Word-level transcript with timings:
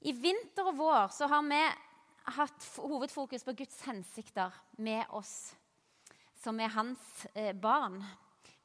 I 0.00 0.12
vinter 0.14 0.68
og 0.70 0.76
vår 0.78 1.08
så 1.14 1.26
har 1.30 1.42
vi 1.48 1.62
hatt 2.36 2.66
hovedfokus 2.78 3.42
på 3.46 3.56
Guds 3.58 3.80
hensikter 3.88 4.54
med 4.78 5.02
oss 5.16 5.54
som 6.38 6.60
er 6.62 6.70
hans 6.70 7.02
eh, 7.34 7.52
barn, 7.56 7.98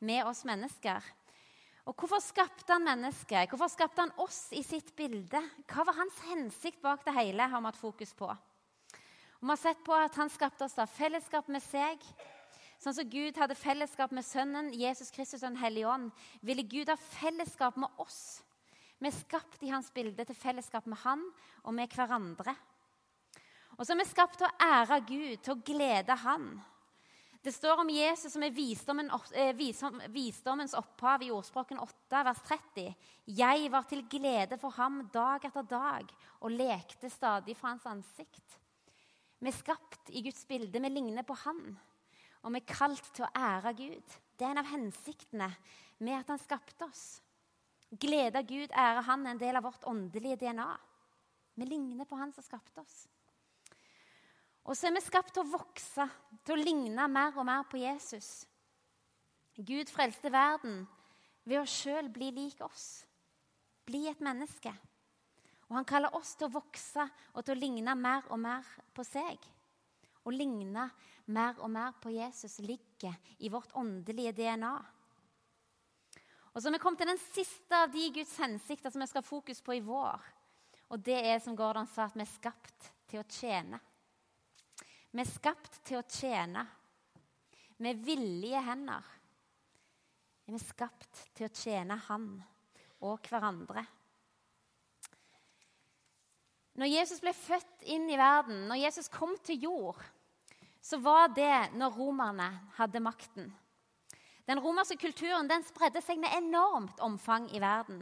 med 0.04 0.28
oss 0.30 0.44
mennesker. 0.46 1.02
Og 1.90 1.96
Hvorfor 1.98 2.22
skapte 2.24 2.72
han 2.72 2.86
mennesket? 2.86 3.50
Hvorfor 3.50 3.72
skapte 3.72 4.04
han 4.04 4.14
oss 4.22 4.46
i 4.56 4.62
sitt 4.64 4.94
bilde? 4.96 5.42
Hva 5.68 5.88
var 5.88 5.98
hans 5.98 6.20
hensikt 6.30 6.82
bak 6.84 7.04
det 7.08 7.16
hele? 7.18 7.50
har 7.50 7.60
vi 7.60 7.72
hatt 7.72 7.82
fokus 7.82 8.14
på. 8.14 8.30
Og 8.30 9.42
Vi 9.42 9.50
har 9.50 9.60
sett 9.60 9.84
på 9.84 9.96
at 9.98 10.16
han 10.16 10.32
skapte 10.32 10.64
oss 10.68 10.78
av 10.80 10.92
fellesskap 10.92 11.50
med 11.52 11.64
seg. 11.66 12.00
Sånn 12.80 12.96
som 12.96 13.10
Gud 13.10 13.36
hadde 13.40 13.58
fellesskap 13.58 14.14
med 14.16 14.26
Sønnen, 14.28 14.72
Jesus 14.76 15.12
Kristus 15.12 15.42
og 15.42 15.50
Den 15.50 15.60
hellige 15.64 15.90
ånd, 15.90 16.12
ville 16.42 16.64
Gud 16.68 16.92
ha 16.92 17.00
fellesskap 17.00 17.80
med 17.80 17.90
oss. 17.98 18.44
Vi 19.00 19.10
er 19.10 19.16
skapt 19.16 19.64
i 19.64 19.72
hans 19.74 19.90
bilde 19.94 20.26
til 20.26 20.38
fellesskap 20.38 20.86
med 20.88 21.02
han 21.04 21.24
og 21.64 21.74
med 21.76 21.92
hverandre. 21.94 22.56
Og 23.78 23.86
så 23.86 23.94
er 23.94 24.04
vi 24.04 24.06
skapt 24.10 24.38
til 24.40 24.48
å 24.48 24.56
ære 24.62 25.00
Gud, 25.08 25.42
til 25.42 25.56
å 25.56 25.64
glede 25.66 26.16
Han. 26.24 26.52
Det 27.44 27.52
står 27.52 27.82
om 27.82 27.90
Jesus 27.92 28.32
som 28.32 28.44
er 28.46 28.54
visdommen, 28.56 29.10
eh, 29.36 29.52
visdommens 30.08 30.76
opphav 30.80 31.26
i 31.26 31.32
ordspråken 31.34 31.80
8, 31.80 32.22
vers 32.24 32.42
30. 32.48 32.96
Jeg 33.28 33.72
var 33.72 33.84
til 33.84 34.06
glede 34.08 34.58
for 34.58 34.72
ham 34.78 35.10
dag 35.12 35.44
etter 35.44 35.64
dag 35.68 36.14
og 36.40 36.52
lekte 36.52 37.10
stadig 37.12 37.58
for 37.58 37.68
hans 37.68 37.86
ansikt. 37.86 38.60
Vi 39.42 39.50
er 39.50 39.58
skapt 39.58 40.10
i 40.16 40.22
Guds 40.24 40.46
bilde, 40.46 40.80
vi 40.80 40.90
ligner 40.90 41.24
på 41.24 41.36
Han. 41.44 41.78
Og 42.44 42.52
vi 42.54 42.62
er 42.62 42.74
kalt 42.74 43.14
til 43.14 43.26
å 43.26 43.32
ære 43.36 43.74
Gud. 43.76 44.16
Det 44.38 44.46
er 44.46 44.52
en 44.52 44.58
av 44.58 44.72
hensiktene 44.72 45.50
med 46.00 46.20
at 46.20 46.28
Han 46.32 46.40
skapte 46.40 46.86
oss. 46.86 47.22
Glede 48.00 48.42
Gud, 48.48 48.72
ære 48.72 49.04
Han, 49.06 49.26
er 49.26 49.36
en 49.36 49.42
del 49.42 49.58
av 49.60 49.68
vårt 49.68 49.86
åndelige 49.90 50.40
DNA. 50.42 50.70
Vi 51.56 51.66
ligner 51.66 52.10
på 52.10 52.18
Han 52.18 52.34
som 52.34 52.46
skapte 52.46 52.82
oss. 52.82 53.04
Og 54.64 54.78
så 54.78 54.88
er 54.88 54.96
vi 54.96 55.04
skapt 55.04 55.34
til 55.36 55.44
å 55.44 55.52
vokse, 55.52 56.06
til 56.46 56.56
å 56.56 56.64
ligne 56.64 57.08
mer 57.12 57.36
og 57.36 57.46
mer 57.46 57.66
på 57.70 57.82
Jesus. 57.82 58.46
Gud 59.58 59.92
frelste 59.92 60.32
verden 60.34 60.86
ved 61.44 61.60
å 61.60 61.68
sjøl 61.68 62.08
bli 62.14 62.32
lik 62.34 62.64
oss. 62.64 63.04
Bli 63.86 64.08
et 64.10 64.24
menneske. 64.24 64.72
Og 65.68 65.76
han 65.78 65.88
kaller 65.90 66.16
oss 66.16 66.34
til 66.38 66.48
å 66.48 66.56
vokse 66.56 67.04
og 67.34 67.44
til 67.44 67.56
å 67.56 67.60
ligne 67.60 67.96
mer 68.00 68.26
og 68.32 68.40
mer 68.40 68.68
på 68.96 69.04
seg. 69.06 69.38
Å 70.24 70.32
ligne 70.32 70.88
mer 71.36 71.60
og 71.60 71.70
mer 71.74 71.96
på 72.00 72.14
Jesus 72.16 72.60
ligger 72.64 73.16
i 73.44 73.52
vårt 73.52 73.76
åndelige 73.76 74.32
DNA. 74.40 74.74
Og 76.54 76.62
så 76.62 76.68
har 76.68 76.76
vi 76.76 76.82
kommet 76.84 77.02
til 77.02 77.10
den 77.10 77.22
siste 77.34 77.78
av 77.78 77.90
de 77.94 78.10
Guds 78.14 78.36
hensikter 78.38 78.94
som 78.94 79.02
vi 79.02 79.10
skal 79.10 79.24
ha 79.24 79.28
fokus 79.28 79.62
på 79.66 79.74
i 79.74 79.82
vår. 79.86 80.30
Og 80.94 81.02
det 81.02 81.18
er 81.26 81.42
som 81.42 81.56
Gordon 81.58 81.90
sa, 81.90 82.06
at 82.06 82.18
vi 82.18 82.22
er 82.22 82.30
skapt 82.30 82.92
til 83.10 83.24
å 83.24 83.26
tjene. 83.26 83.80
Vi 85.14 85.22
er 85.22 85.30
skapt 85.30 85.80
til 85.86 85.98
å 85.98 86.06
tjene 86.06 86.66
med 87.82 88.06
villige 88.06 88.62
hender. 88.66 89.10
Vi 90.46 90.54
er 90.54 90.62
skapt 90.62 91.26
til 91.34 91.48
å 91.48 91.54
tjene 91.54 91.98
Han 92.10 92.30
og 93.04 93.30
hverandre. 93.30 93.84
Når 96.78 96.90
Jesus 96.90 97.22
ble 97.22 97.34
født 97.38 97.86
inn 97.94 98.08
i 98.10 98.18
verden, 98.18 98.66
når 98.70 98.82
Jesus 98.82 99.10
kom 99.14 99.36
til 99.46 99.68
jord, 99.68 100.00
så 100.82 100.98
var 101.02 101.30
det 101.34 101.76
når 101.78 101.98
romerne 101.98 102.48
hadde 102.78 103.02
makten. 103.04 103.52
Den 104.48 104.60
romerske 104.60 104.98
kulturen 105.00 105.48
den 105.48 105.64
spredde 105.64 106.02
seg 106.04 106.20
med 106.20 106.34
enormt 106.36 107.00
omfang 107.04 107.48
i 107.56 107.62
verden. 107.64 108.02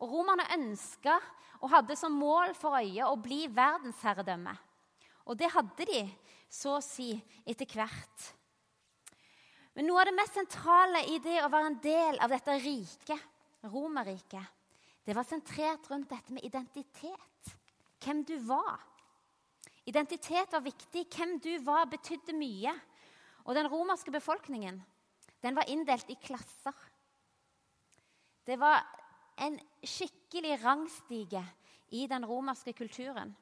Og 0.00 0.12
Romerne 0.12 0.46
ønska 0.56 1.18
og 1.60 1.70
hadde 1.70 1.96
som 1.98 2.14
mål 2.16 2.54
for 2.58 2.78
øye 2.80 3.06
å 3.06 3.18
bli 3.20 3.44
verdensherredømme. 3.52 4.54
Og 5.28 5.38
det 5.38 5.52
hadde 5.52 5.86
de 5.86 6.06
så 6.50 6.78
å 6.78 6.84
si 6.84 7.12
etter 7.46 7.68
hvert. 7.70 8.32
Men 9.76 9.86
noe 9.88 10.02
av 10.02 10.08
det 10.08 10.16
mest 10.16 10.36
sentrale 10.36 11.04
i 11.12 11.20
det 11.22 11.38
å 11.44 11.50
være 11.52 11.70
en 11.70 11.78
del 11.84 12.18
av 12.20 12.32
dette 12.32 12.58
riket, 12.60 13.28
Romerriket, 13.62 14.42
det 15.06 15.14
var 15.14 15.26
sentrert 15.26 15.86
rundt 15.90 16.10
dette 16.10 16.34
med 16.34 16.42
identitet. 16.42 17.52
Hvem 18.02 18.24
du 18.26 18.34
var. 18.42 18.80
Identitet 19.86 20.50
var 20.50 20.64
viktig. 20.64 21.04
Hvem 21.10 21.36
du 21.42 21.52
var, 21.62 21.86
betydde 21.90 22.34
mye. 22.34 22.74
Og 23.46 23.54
den 23.54 23.68
romerske 23.70 24.10
befolkningen 24.14 24.80
den 25.42 25.56
var 25.58 25.68
inndelt 25.68 26.10
i 26.10 26.14
klasser. 26.14 26.74
Det 28.46 28.56
var 28.58 28.82
en 29.36 29.58
skikkelig 29.84 30.64
rangstige 30.64 31.42
i 31.88 32.06
den 32.06 32.26
romerske 32.26 32.72
kulturen. 32.72 33.34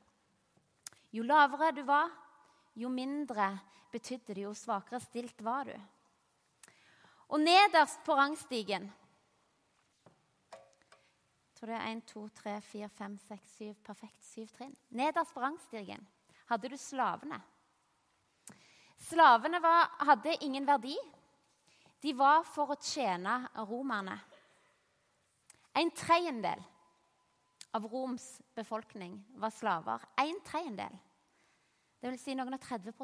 Jo 1.12 1.24
lavere 1.26 1.72
du 1.72 1.82
var, 1.82 2.10
jo 2.74 2.88
mindre 2.88 3.58
betydde 3.92 4.34
det, 4.34 4.44
jo 4.44 4.54
svakere 4.54 5.00
stilt 5.02 5.42
var 5.42 5.66
du. 5.66 5.74
Og 7.30 7.40
nederst 7.40 8.02
på 8.06 8.14
rangstigen 8.18 8.90
Jeg 10.50 11.66
tror 11.66 11.74
det 11.74 11.76
er 11.76 11.90
1, 11.92 12.04
2, 12.08 12.28
3, 12.40 12.52
4, 12.64 12.88
5, 12.88 13.16
6, 13.28 13.56
7 13.58 13.74
Perfekt 13.84 14.24
syv 14.24 14.46
trinn. 14.48 14.76
Nederst 14.96 15.34
på 15.34 15.42
rangstigen 15.42 16.06
hadde 16.48 16.70
du 16.72 16.76
slavene. 16.80 17.36
Slavene 18.96 19.60
var, 19.60 19.90
hadde 20.08 20.38
ingen 20.40 20.64
verdi. 20.66 20.94
De 22.00 22.12
var 22.16 22.44
for 22.48 22.72
å 22.72 22.80
tjene 22.80 23.42
romerne. 23.68 24.16
En 25.76 25.90
tredjedel 25.92 26.62
av 27.76 27.86
Roms 27.92 28.40
befolkning 28.56 29.18
var 29.38 29.52
slaver. 29.54 30.02
En 30.18 30.40
tredjedel. 30.44 30.96
Det 32.00 32.08
vil 32.08 32.20
si 32.20 32.34
noen 32.34 32.56
av 32.56 32.62
30 32.64 32.88
Jeg 32.88 32.94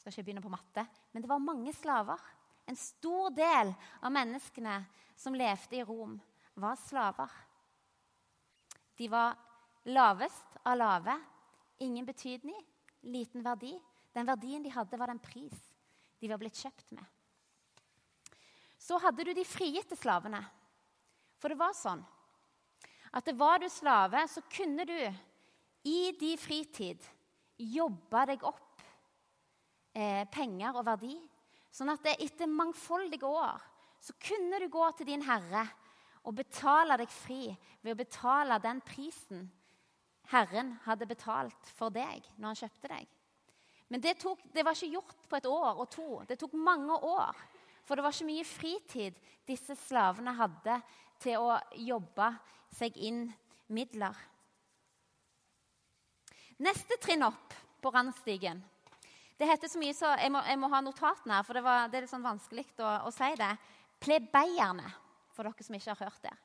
skal 0.00 0.12
ikke 0.12 0.24
begynne 0.24 0.42
på 0.42 0.52
matte, 0.52 0.86
men 1.12 1.22
det 1.22 1.30
var 1.30 1.38
mange 1.38 1.72
slaver. 1.76 2.18
En 2.66 2.76
stor 2.76 3.30
del 3.36 3.74
av 4.00 4.14
menneskene 4.14 4.80
som 5.16 5.36
levde 5.36 5.76
i 5.76 5.84
Rom, 5.84 6.16
var 6.54 6.76
slaver. 6.76 7.30
De 8.96 9.08
var 9.08 9.36
lavest 9.84 10.58
av 10.64 10.76
lave. 10.76 11.18
Ingen 11.78 12.06
betydning, 12.06 12.58
liten 13.02 13.44
verdi. 13.44 13.76
Den 14.12 14.26
verdien 14.26 14.62
de 14.62 14.72
hadde, 14.72 14.98
var 14.98 15.12
den 15.12 15.22
pris 15.22 15.71
de 16.22 16.30
var 16.30 16.38
blitt 16.38 16.60
kjøpt 16.62 16.92
med. 16.94 17.04
Så 18.78 18.98
hadde 19.02 19.26
du 19.26 19.32
de 19.34 19.46
frigitte 19.46 19.98
slavene. 19.98 20.40
For 21.42 21.50
det 21.50 21.58
var 21.58 21.74
sånn 21.74 22.02
at 23.12 23.26
det 23.28 23.34
var 23.36 23.58
du 23.60 23.66
slave, 23.68 24.22
så 24.30 24.40
kunne 24.48 24.86
du 24.88 24.96
i 25.84 25.98
din 26.16 26.38
fritid 26.40 27.02
jobbe 27.58 28.22
deg 28.30 28.46
opp 28.46 28.84
eh, 29.92 30.22
penger 30.32 30.78
og 30.78 30.86
verdi. 30.86 31.16
Sånn 31.72 31.92
at 31.92 32.06
etter 32.14 32.48
mangfoldige 32.48 33.28
år 33.28 33.60
så 34.02 34.14
kunne 34.22 34.62
du 34.62 34.70
gå 34.72 34.86
til 34.96 35.10
din 35.10 35.24
herre 35.26 35.66
og 36.22 36.38
betale 36.38 36.96
deg 37.02 37.10
fri 37.10 37.50
ved 37.82 37.92
å 37.92 38.00
betale 38.00 38.58
den 38.62 38.80
prisen 38.86 39.50
Herren 40.30 40.76
hadde 40.86 41.08
betalt 41.10 41.72
for 41.76 41.92
deg 41.92 42.24
når 42.38 42.52
han 42.52 42.60
kjøpte 42.62 42.90
deg. 42.94 43.08
Men 43.92 44.00
det, 44.00 44.14
tok, 44.22 44.40
det 44.52 44.62
var 44.64 44.72
ikke 44.72 44.94
gjort 44.94 45.24
på 45.28 45.36
et 45.36 45.46
år 45.52 45.80
og 45.82 45.88
to. 45.92 46.06
Det 46.24 46.38
tok 46.40 46.54
mange 46.56 46.96
år. 46.96 47.36
For 47.84 47.98
det 47.98 48.06
var 48.06 48.14
ikke 48.14 48.30
mye 48.30 48.46
fritid 48.48 49.18
disse 49.44 49.76
slavene 49.84 50.32
hadde 50.38 50.78
til 51.20 51.36
å 51.44 51.58
jobbe 51.76 52.30
seg 52.72 52.96
inn 52.96 53.26
midler. 53.68 54.16
Neste 56.64 56.96
trinn 57.02 57.26
opp 57.26 57.52
på 57.82 57.90
randstigen 57.90 58.60
Det 59.36 59.48
heter 59.48 59.66
så 59.66 59.80
mye 59.80 59.94
så 59.96 60.12
Jeg 60.20 60.30
må, 60.30 60.38
jeg 60.46 60.58
må 60.60 60.68
ha 60.70 60.78
notatene 60.84 61.38
her, 61.40 61.46
for 61.46 61.58
det, 61.58 61.62
var, 61.66 61.88
det 61.90 61.98
er 61.98 62.04
litt 62.04 62.12
sånn 62.12 62.24
vanskelig 62.24 62.64
å, 62.78 62.90
å, 63.08 63.12
si 63.12 63.32
det. 63.36 63.52
Plebeierne, 64.00 64.88
for 65.34 65.44
dere 65.48 65.66
som 65.66 65.76
ikke 65.76 65.92
har 65.92 66.04
hørt 66.06 66.28
det. 66.30 66.36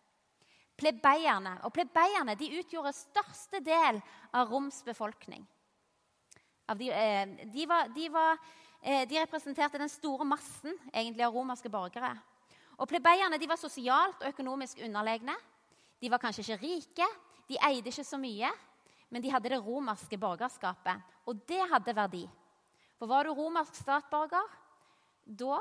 Plebeierne. 0.84 1.60
Og 1.64 1.72
plebeierne 1.76 2.36
de 2.36 2.56
utgjorde 2.60 2.96
største 2.98 3.62
del 3.64 4.02
av 4.36 4.52
Roms 4.52 4.82
befolkning. 4.88 5.46
De, 6.76 6.90
eh, 6.92 7.46
de, 7.54 7.68
var, 7.68 7.88
de, 7.96 8.10
var, 8.12 8.40
eh, 8.82 9.06
de, 9.08 9.22
representerte 9.22 9.80
den 9.80 9.90
store 9.90 10.26
massen 10.28 10.76
egentlig 10.92 11.24
av 11.24 11.34
romerske 11.34 11.72
borgere. 11.72 12.12
Og 12.78 12.90
Plebeierne 12.90 13.40
var 13.48 13.58
sosialt 13.58 14.22
og 14.22 14.30
økonomisk 14.30 14.84
underlegne. 14.84 15.36
De 16.02 16.12
var 16.12 16.22
kanskje 16.22 16.44
ikke 16.44 16.64
rike, 16.66 17.08
de 17.48 17.58
eide 17.64 17.90
ikke 17.90 18.04
så 18.04 18.20
mye 18.22 18.52
men 19.10 19.24
de 19.24 19.32
hadde 19.32 19.52
det 19.52 19.62
romerske 19.64 20.20
borgerskapet. 20.20 21.04
Og 21.28 21.40
det 21.48 21.64
hadde 21.72 21.96
verdi. 21.96 22.26
For 22.98 23.10
var 23.10 23.28
du 23.28 23.34
romersk 23.36 23.76
statsborger, 23.78 24.56
da 25.26 25.60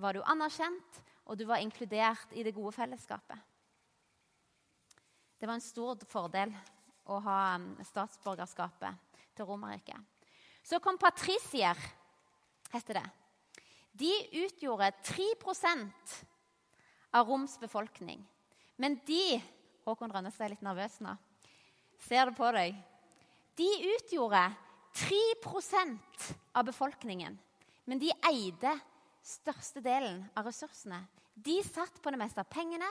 var 0.00 0.16
du 0.16 0.24
anerkjent, 0.24 1.02
og 1.26 1.38
du 1.38 1.44
var 1.46 1.62
inkludert 1.62 2.32
i 2.34 2.42
det 2.42 2.54
gode 2.56 2.72
fellesskapet. 2.74 3.38
Det 5.38 5.48
var 5.48 5.56
en 5.56 5.64
stor 5.64 6.00
fordel 6.10 6.52
å 7.08 7.20
ha 7.24 7.38
um, 7.56 7.72
statsborgerskapet 7.86 9.20
til 9.36 9.46
Romerriket. 9.48 10.19
Så 10.62 10.80
kom 10.80 10.98
patrisier, 10.98 11.78
heter 12.72 13.00
det. 13.00 13.06
De 13.92 14.12
utgjorde 14.44 14.92
3% 15.04 16.14
av 17.10 17.26
Roms 17.28 17.58
befolkning. 17.60 18.22
Men 18.76 19.00
de 19.06 19.40
Håkon 19.84 20.12
Rønnestad 20.12 20.46
er 20.46 20.54
litt 20.54 20.64
nervøs 20.64 21.00
nå. 21.04 21.16
ser 22.06 22.30
det 22.30 22.36
på 22.36 22.48
deg. 22.54 22.76
De 23.56 23.68
utgjorde 23.96 24.44
3% 24.96 26.30
av 26.56 26.64
befolkningen, 26.64 27.36
men 27.84 27.98
de 27.98 28.12
eide 28.30 28.72
størstedelen 29.22 30.22
av 30.34 30.48
ressursene. 30.48 31.02
De 31.34 31.60
satt 31.64 32.00
på 32.02 32.12
det 32.12 32.20
meste 32.20 32.40
av 32.40 32.48
pengene. 32.48 32.88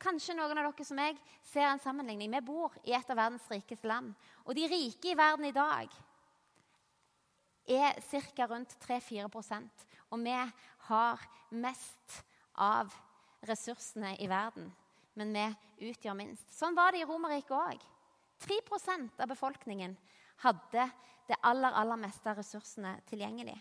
Kanskje 0.00 0.34
noen 0.36 0.58
av 0.58 0.66
dere 0.68 0.84
som 0.84 0.98
meg 0.98 1.20
ser 1.44 1.68
en 1.68 1.80
sammenligning. 1.80 2.32
Vi 2.32 2.40
bor 2.44 2.74
i 2.84 2.92
et 2.96 3.10
av 3.10 3.16
verdens 3.16 3.46
rikeste 3.50 3.88
land. 3.88 4.12
Og 4.44 4.56
de 4.56 4.66
rike 4.68 5.12
i 5.12 5.16
verden 5.16 5.48
i 5.48 5.54
dag 5.56 5.92
er 7.66 7.98
ca. 8.00 8.46
rundt 8.46 8.76
3-4% 8.86 9.86
Og 10.10 10.22
vi 10.22 10.34
har 10.88 11.22
mest 11.50 12.22
av 12.54 12.92
ressursene 13.46 14.16
i 14.22 14.28
verden, 14.30 14.70
men 15.14 15.32
vi 15.34 15.90
utgjør 15.90 16.16
minst. 16.16 16.48
Sånn 16.54 16.76
var 16.76 16.92
det 16.92 17.02
i 17.02 17.08
Romerriket 17.08 17.52
òg. 17.52 17.82
3 18.38 18.60
av 19.18 19.28
befolkningen 19.28 19.96
hadde 20.44 20.90
det 21.26 21.36
aller, 21.42 21.72
aller 21.72 21.96
meste 21.96 22.30
av 22.30 22.38
ressursene 22.38 23.00
tilgjengelig. 23.08 23.56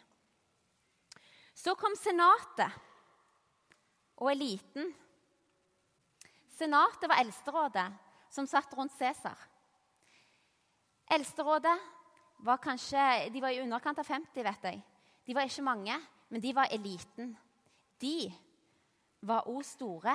Så 1.56 1.75
kom 1.80 1.96
Senatet 1.96 2.72
og 4.19 4.31
eliten. 4.31 4.92
Senatet 6.56 7.10
var 7.10 7.24
eldsterådet 7.24 7.88
som 8.31 8.48
satt 8.48 8.74
rundt 8.75 8.96
Cæsar. 8.96 9.40
Eldsterådet 11.12 11.75
var 12.45 12.62
kanskje 12.62 13.30
De 13.33 13.42
var 13.42 13.53
i 13.53 13.62
underkant 13.63 14.00
av 14.00 14.07
50, 14.07 14.44
vet 14.45 14.69
jeg. 14.69 14.81
De 15.25 15.33
var 15.33 15.50
ikke 15.50 15.65
mange, 15.65 15.97
men 16.30 16.42
de 16.42 16.53
var 16.53 16.71
eliten. 16.74 17.33
De 18.01 18.30
var 19.25 19.47
òg 19.50 19.63
store. 19.65 20.13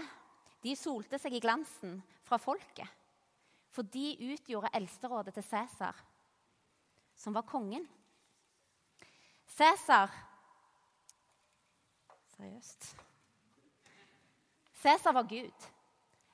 De 0.63 0.75
solte 0.77 1.19
seg 1.19 1.35
i 1.35 1.43
glansen 1.43 1.99
fra 2.27 2.39
folket. 2.39 2.87
For 3.71 3.87
de 3.87 4.33
utgjorde 4.33 4.71
eldsterådet 4.75 5.35
til 5.35 5.47
Cæsar, 5.47 5.97
som 7.17 7.35
var 7.35 7.47
kongen. 7.47 7.87
Cæsar 9.47 10.11
Seriøst. 12.41 12.97
Cæsar 14.81 15.13
var 15.13 15.27
Gud. 15.29 15.67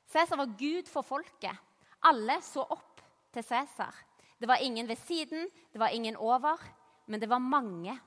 Cæsar 0.07 0.37
var 0.37 0.47
Gud 0.59 0.87
for 0.87 1.03
folket. 1.03 1.57
Alle 2.03 2.43
så 2.43 2.63
opp 2.63 3.01
til 3.33 3.43
Cæsar. 3.43 4.06
Det 4.39 4.49
var 4.49 4.63
ingen 4.63 4.89
ved 4.89 4.97
siden, 4.97 5.51
det 5.73 5.79
var 5.79 5.89
ingen 5.89 6.17
over, 6.17 6.61
men 7.07 7.21
det 7.21 7.29
var 7.29 7.39
mange 7.39 7.99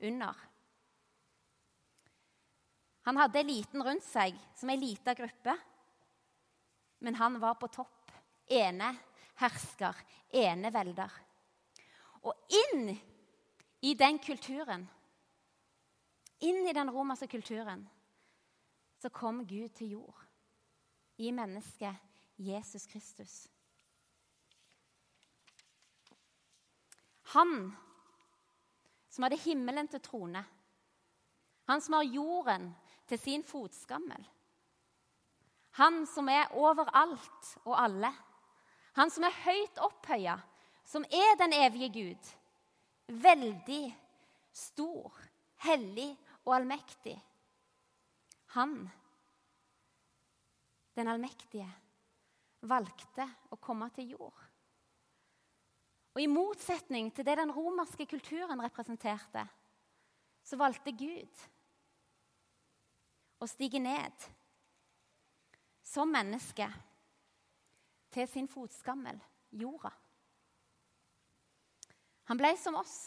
under. 0.00 0.34
Han 3.02 3.16
hadde 3.16 3.40
eliten 3.40 3.82
rundt 3.82 4.04
seg 4.04 4.36
som 4.58 4.70
ei 4.70 4.76
lita 4.76 5.14
gruppe, 5.16 5.54
men 6.98 7.14
han 7.14 7.38
var 7.40 7.54
på 7.60 7.70
topp. 7.72 7.94
Ene 8.48 8.90
hersker, 9.38 9.96
enevelder. 10.34 11.12
Og 12.24 12.34
inn 12.48 12.90
i 13.84 13.94
den 13.94 14.18
kulturen, 14.18 14.86
inn 16.40 16.66
i 16.66 16.74
den 16.74 16.90
romerske 16.90 17.28
kulturen, 17.30 17.84
så 18.98 19.12
kom 19.14 19.44
Gud 19.46 19.70
til 19.78 19.94
jord 19.98 20.24
i 21.22 21.30
mennesket 21.34 21.94
Jesus 22.38 22.86
Kristus. 22.90 23.46
Han 27.34 27.76
som 29.08 29.26
hadde 29.26 29.40
himmelen 29.42 29.88
til 29.90 30.00
trone. 30.04 30.42
Han 31.68 31.82
som 31.84 31.98
har 31.98 32.08
jorden 32.08 32.70
til 33.08 33.20
sin 33.20 33.44
fotskammel. 33.44 34.22
Han 35.78 36.06
som 36.08 36.28
er 36.32 36.54
overalt 36.56 37.50
og 37.64 37.76
alle. 37.78 38.10
Han 38.96 39.12
som 39.12 39.26
er 39.28 39.40
høyt 39.44 39.80
opphøya, 39.84 40.38
som 40.88 41.04
er 41.04 41.36
den 41.38 41.54
evige 41.54 41.90
Gud. 41.92 42.30
Veldig 43.08 43.84
stor, 44.52 45.12
hellig 45.64 46.10
og 46.44 46.56
allmektig. 46.56 47.14
Han, 48.56 48.74
den 50.96 51.08
allmektige, 51.12 51.68
valgte 52.66 53.28
å 53.52 53.60
komme 53.62 53.90
til 53.94 54.16
jord. 54.16 54.47
Og 56.18 56.24
I 56.24 56.26
motsetning 56.26 57.12
til 57.14 57.22
det 57.22 57.36
den 57.38 57.52
romerske 57.54 58.02
kulturen 58.10 58.58
representerte, 58.58 59.44
så 60.42 60.56
valgte 60.58 60.90
Gud 60.90 61.44
å 63.38 63.46
stige 63.46 63.78
ned 63.78 64.26
som 65.86 66.10
menneske 66.10 66.66
til 68.10 68.26
sin 68.26 68.50
fotskammel, 68.50 69.22
jorda. 69.62 69.94
Han 72.26 72.42
ble 72.42 72.50
som 72.58 72.82
oss. 72.82 72.98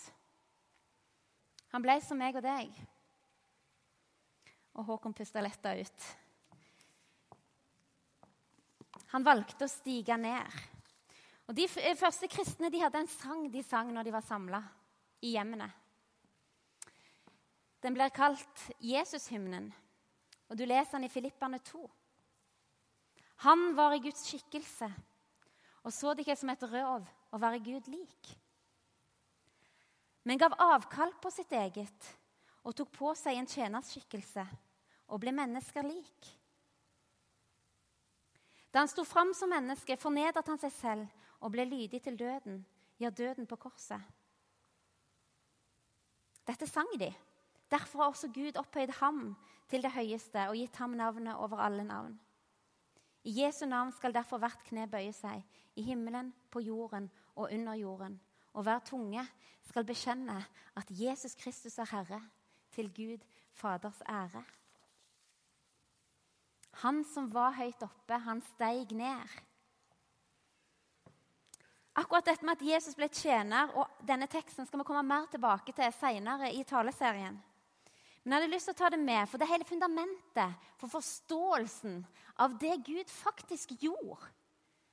Han 1.75 1.83
ble 1.83 1.99
som 2.07 2.15
meg 2.15 2.39
og 2.39 2.47
deg. 2.47 2.71
Og 4.79 4.87
Håkon 4.87 5.19
pusta 5.19 5.43
letta 5.43 5.75
ut. 5.75 6.11
Han 9.11 9.27
valgte 9.27 9.67
å 9.67 9.75
stige 9.81 10.15
ned 10.15 10.61
og 11.51 11.57
De 11.57 11.67
eh, 11.67 11.97
første 11.99 12.31
kristne 12.31 12.71
de 12.71 12.79
hadde 12.79 13.03
en 13.03 13.11
sang 13.11 13.43
de 13.51 13.63
sang 13.67 13.91
når 13.91 14.07
de 14.07 14.15
var 14.15 14.23
samla 14.23 14.63
i 15.21 15.33
hjemmene. 15.35 15.67
Den 17.83 17.97
blir 17.97 18.13
kalt 18.15 18.65
Jesushymnen, 18.79 19.67
og 20.47 20.57
du 20.57 20.63
leser 20.63 20.95
den 20.95 21.09
i 21.09 21.11
Filippane 21.11 21.59
2. 21.59 21.81
Han 23.43 23.71
var 23.75 23.97
i 23.97 24.03
Guds 24.05 24.23
skikkelse 24.29 24.87
og 25.83 25.93
så 25.93 26.13
det 26.13 26.25
ikke 26.25 26.37
som 26.37 26.51
et 26.53 26.65
røv 26.69 27.05
å 27.33 27.39
være 27.41 27.61
Gud 27.65 27.87
lik. 27.89 28.33
Men 30.23 30.37
gav 30.37 30.53
avkall 30.61 31.15
på 31.21 31.31
sitt 31.33 31.51
eget 31.57 32.11
og 32.61 32.75
tok 32.77 32.91
på 32.93 33.13
seg 33.17 33.39
en 33.39 33.49
tjenerskikkelse 33.49 34.45
og 35.09 35.23
ble 35.23 35.33
mennesker 35.33 35.87
lik. 35.87 36.29
Da 38.71 38.83
han 38.83 38.91
sto 38.91 39.03
fram 39.03 39.33
som 39.35 39.49
menneske, 39.51 39.97
fornedret 39.99 40.47
han 40.47 40.61
seg 40.61 40.71
selv 40.77 41.17
og 41.41 41.51
ble 41.53 41.65
lydig 41.65 42.01
til 42.03 42.19
døden, 42.19 42.65
ja, 42.99 43.09
døden 43.09 43.47
på 43.49 43.57
korset. 43.57 44.01
Dette 46.47 46.67
sang 46.67 46.89
de. 46.99 47.11
Derfor 47.71 47.99
har 47.99 48.11
også 48.11 48.27
Gud 48.33 48.57
opphøyd 48.59 48.91
ham 48.99 49.35
til 49.69 49.83
det 49.83 49.93
høyeste 49.95 50.49
og 50.49 50.57
gitt 50.59 50.75
ham 50.81 50.97
navnet 50.99 51.35
over 51.35 51.61
alle 51.63 51.83
navn. 51.87 52.19
I 53.23 53.41
Jesu 53.41 53.65
navn 53.65 53.91
skal 53.93 54.13
derfor 54.13 54.41
hvert 54.41 54.63
kne 54.67 54.87
bøye 54.89 55.13
seg, 55.13 55.43
i 55.75 55.83
himmelen, 55.85 56.33
på 56.51 56.59
jorden 56.59 57.09
og 57.35 57.49
under 57.53 57.73
jorden. 57.79 58.19
Og 58.53 58.63
hver 58.63 58.81
tunge 58.85 59.23
skal 59.63 59.85
bekjenne 59.87 60.41
at 60.75 60.89
Jesus 60.89 61.35
Kristus 61.35 61.77
er 61.79 61.87
Herre, 61.91 62.21
til 62.71 62.89
Gud 62.93 63.23
Faders 63.53 64.01
ære. 64.09 64.43
Han 66.83 67.03
som 67.05 67.33
var 67.33 67.55
høyt 67.55 67.83
oppe, 67.83 68.17
han 68.17 68.41
steig 68.41 68.91
ned 68.91 69.39
Akkurat 71.99 72.25
dette 72.25 72.45
med 72.47 72.55
at 72.55 72.63
Jesus 72.63 72.95
ble 72.95 73.09
tjener, 73.11 73.71
og 73.75 74.03
denne 74.07 74.27
teksten 74.31 74.67
skal 74.67 74.79
vi 74.79 74.87
komme 74.87 75.03
mer 75.03 75.25
tilbake 75.31 75.73
til 75.75 75.91
senere 75.97 76.51
i 76.55 76.63
taleserien. 76.67 77.35
Men 78.23 78.35
jeg 78.35 78.43
hadde 78.43 78.53
lyst 78.53 78.69
til 78.69 78.75
å 78.75 78.79
ta 78.79 78.89
det 78.93 79.01
med, 79.01 79.25
for 79.27 79.41
det 79.41 79.47
er 79.47 79.55
hele 79.55 79.67
fundamentet 79.67 80.69
for 80.79 80.93
forståelsen 80.93 81.97
av 82.43 82.53
det 82.61 82.77
Gud 82.85 83.09
faktisk 83.11 83.73
gjorde 83.81 84.29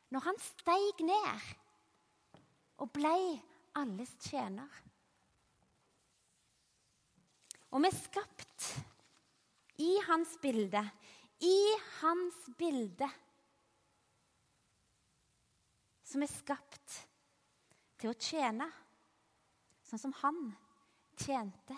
når 0.08 0.24
han 0.24 0.38
steig 0.40 1.02
ned 1.04 1.48
og 2.80 2.88
ble 2.96 3.14
alles 3.76 4.14
tjener. 4.24 4.70
Og 7.68 7.84
vi 7.84 7.90
er 7.90 7.98
skapt 7.98 8.68
i 9.84 9.90
hans 10.08 10.32
bilde. 10.40 10.80
I 11.44 11.58
hans 12.00 12.38
bilde 12.58 13.06
som 16.08 16.24
er 16.24 16.30
skapt 16.32 16.94
til 18.00 18.12
å 18.12 18.16
tjene, 18.16 18.68
sånn 19.84 20.00
som 20.06 20.14
han 20.22 20.38
tjente 21.18 21.76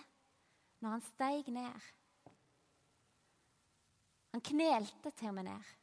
når 0.81 0.95
han 0.95 1.03
steig 1.09 1.51
ned. 1.51 1.89
Han 4.31 4.43
knelte 4.47 5.11
til 5.11 5.31
og 5.33 5.37
med 5.37 5.49
ned 5.49 5.77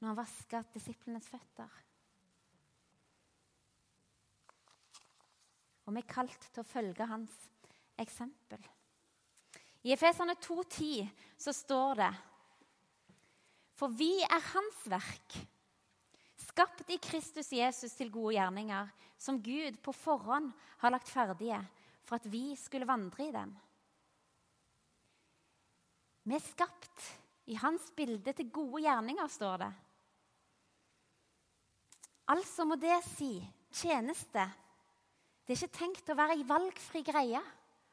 når 0.00 0.08
han 0.08 0.18
vaska 0.22 0.62
disiplenes 0.72 1.28
føtter. 1.28 1.68
Og 5.84 5.92
vi 5.92 6.00
er 6.00 6.08
kalt 6.08 6.48
til 6.48 6.62
å 6.62 6.70
følge 6.70 7.08
hans 7.10 7.34
eksempel. 8.00 8.62
I 9.84 9.92
Efesene 9.92 10.36
2,10 10.40 11.08
så 11.40 11.52
står 11.56 12.00
det 12.00 12.10
For 13.76 13.92
vi 13.96 14.12
er 14.24 14.50
hans 14.52 14.84
verk 14.92 15.36
skapt 16.50 16.90
i 16.90 16.98
Kristus 17.02 17.52
Jesus 17.54 17.94
til 17.96 18.10
gode 18.12 18.36
gjerninger, 18.36 18.90
som 19.20 19.40
Gud 19.42 19.78
på 19.84 19.94
forhånd 19.94 20.50
har 20.82 20.92
lagt 20.92 21.10
ferdige 21.10 21.60
for 22.06 22.18
at 22.18 22.26
vi 22.30 22.56
skulle 22.58 22.88
vandre 22.88 23.26
i 23.28 23.34
dem. 23.34 23.52
Vi 26.26 26.36
er 26.36 26.44
skapt 26.44 27.06
i 27.50 27.56
hans 27.58 27.88
bilde 27.96 28.34
til 28.36 28.50
gode 28.52 28.82
gjerninger, 28.84 29.30
står 29.30 29.62
det. 29.64 29.70
Altså 32.30 32.66
må 32.66 32.76
det 32.78 32.98
si 33.08 33.32
tjeneste. 33.74 34.44
Det 35.46 35.54
er 35.54 35.64
ikke 35.64 35.78
tenkt 35.80 36.12
å 36.12 36.18
være 36.18 36.36
ei 36.38 36.44
valgfri 36.46 37.02
greie 37.06 37.40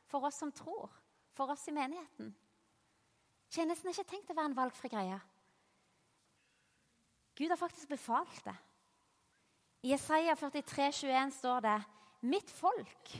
for 0.09 0.27
oss 0.27 0.37
som 0.43 0.51
tror, 0.53 0.91
for 1.33 1.53
oss 1.53 1.65
i 1.69 1.73
menigheten. 1.73 2.29
Tjenesten 3.49 3.89
er 3.89 3.95
ikke 3.95 4.11
tenkt 4.11 4.31
å 4.31 4.37
være 4.37 4.51
en 4.51 4.59
valgfri 4.59 4.91
greie. 4.91 5.17
Gud 7.37 7.49
har 7.53 7.59
faktisk 7.59 7.87
befalt 7.87 8.45
det. 8.45 8.55
I 9.85 9.93
Isaiah 9.93 10.37
43, 10.37 10.91
21 10.91 11.31
står 11.31 11.59
det 11.59 11.77
Mitt 12.25 12.49
folk, 12.49 13.11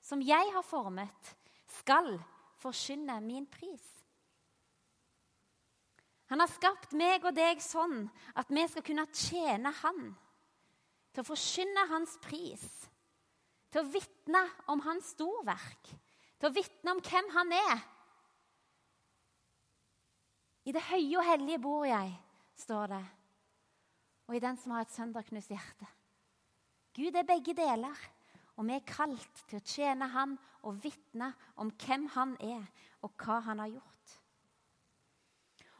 som 0.00 0.22
jeg 0.24 0.52
har 0.54 0.64
formet, 0.64 1.34
skal 1.68 2.14
forkynne 2.56 3.20
min 3.20 3.44
pris. 3.46 3.84
Han 6.28 6.40
har 6.40 6.48
skapt 6.52 6.94
meg 6.96 7.24
og 7.24 7.36
deg 7.36 7.60
sånn 7.60 8.06
at 8.36 8.48
vi 8.52 8.64
skal 8.68 8.84
kunne 8.84 9.06
tjene 9.12 9.72
Han. 9.82 10.00
Til 11.12 11.24
å 11.24 11.28
forkynne 11.28 11.86
Hans 11.92 12.16
pris. 12.24 12.64
Til 13.72 13.84
å 13.84 13.90
vitne 13.92 14.42
om 14.72 14.80
Hans 14.84 15.12
storverk. 15.14 15.92
Til 16.40 16.50
å 16.50 16.54
vitne 16.56 16.96
om 16.96 17.04
hvem 17.04 17.30
Han 17.36 17.54
er. 17.56 17.84
I 20.68 20.72
det 20.76 20.84
høye 20.90 21.16
og 21.16 21.24
hellige 21.24 21.64
bor 21.64 21.86
jeg, 21.88 22.12
står 22.60 22.92
det. 22.92 23.04
Og 24.28 24.36
i 24.36 24.42
den 24.44 24.58
som 24.60 24.74
har 24.76 24.84
et 24.84 24.92
sønderknust 24.92 25.50
hjerte. 25.52 25.88
Gud 26.96 27.16
er 27.16 27.26
begge 27.26 27.54
deler. 27.56 27.96
Og 28.58 28.66
vi 28.66 28.74
er 28.74 28.86
kalt 28.86 29.44
til 29.46 29.60
å 29.60 29.66
tjene 29.66 30.08
Han 30.10 30.34
og 30.66 30.80
vitne 30.82 31.30
om 31.62 31.70
hvem 31.78 32.08
Han 32.16 32.34
er, 32.42 32.64
og 33.06 33.14
hva 33.22 33.38
Han 33.46 33.62
har 33.62 33.70
gjort. 33.76 34.16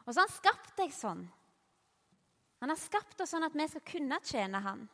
Og 0.05 0.13
så 0.13 0.21
har 0.21 0.29
Han 0.29 0.37
skapt 0.37 0.77
deg 0.79 0.95
sånn. 0.95 1.25
Han 2.63 2.71
har 2.71 2.79
skapt 2.79 3.19
oss 3.21 3.35
sånn 3.35 3.43
at 3.47 3.55
vi 3.55 3.67
skal 3.67 3.85
kunne 3.91 4.21
tjene 4.23 4.63
Han. 4.63 4.87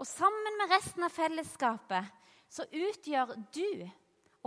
Og 0.00 0.08
sammen 0.08 0.56
med 0.56 0.72
resten 0.72 1.04
av 1.04 1.12
fellesskapet 1.12 2.08
så 2.50 2.64
utgjør 2.64 3.36
du 3.52 3.84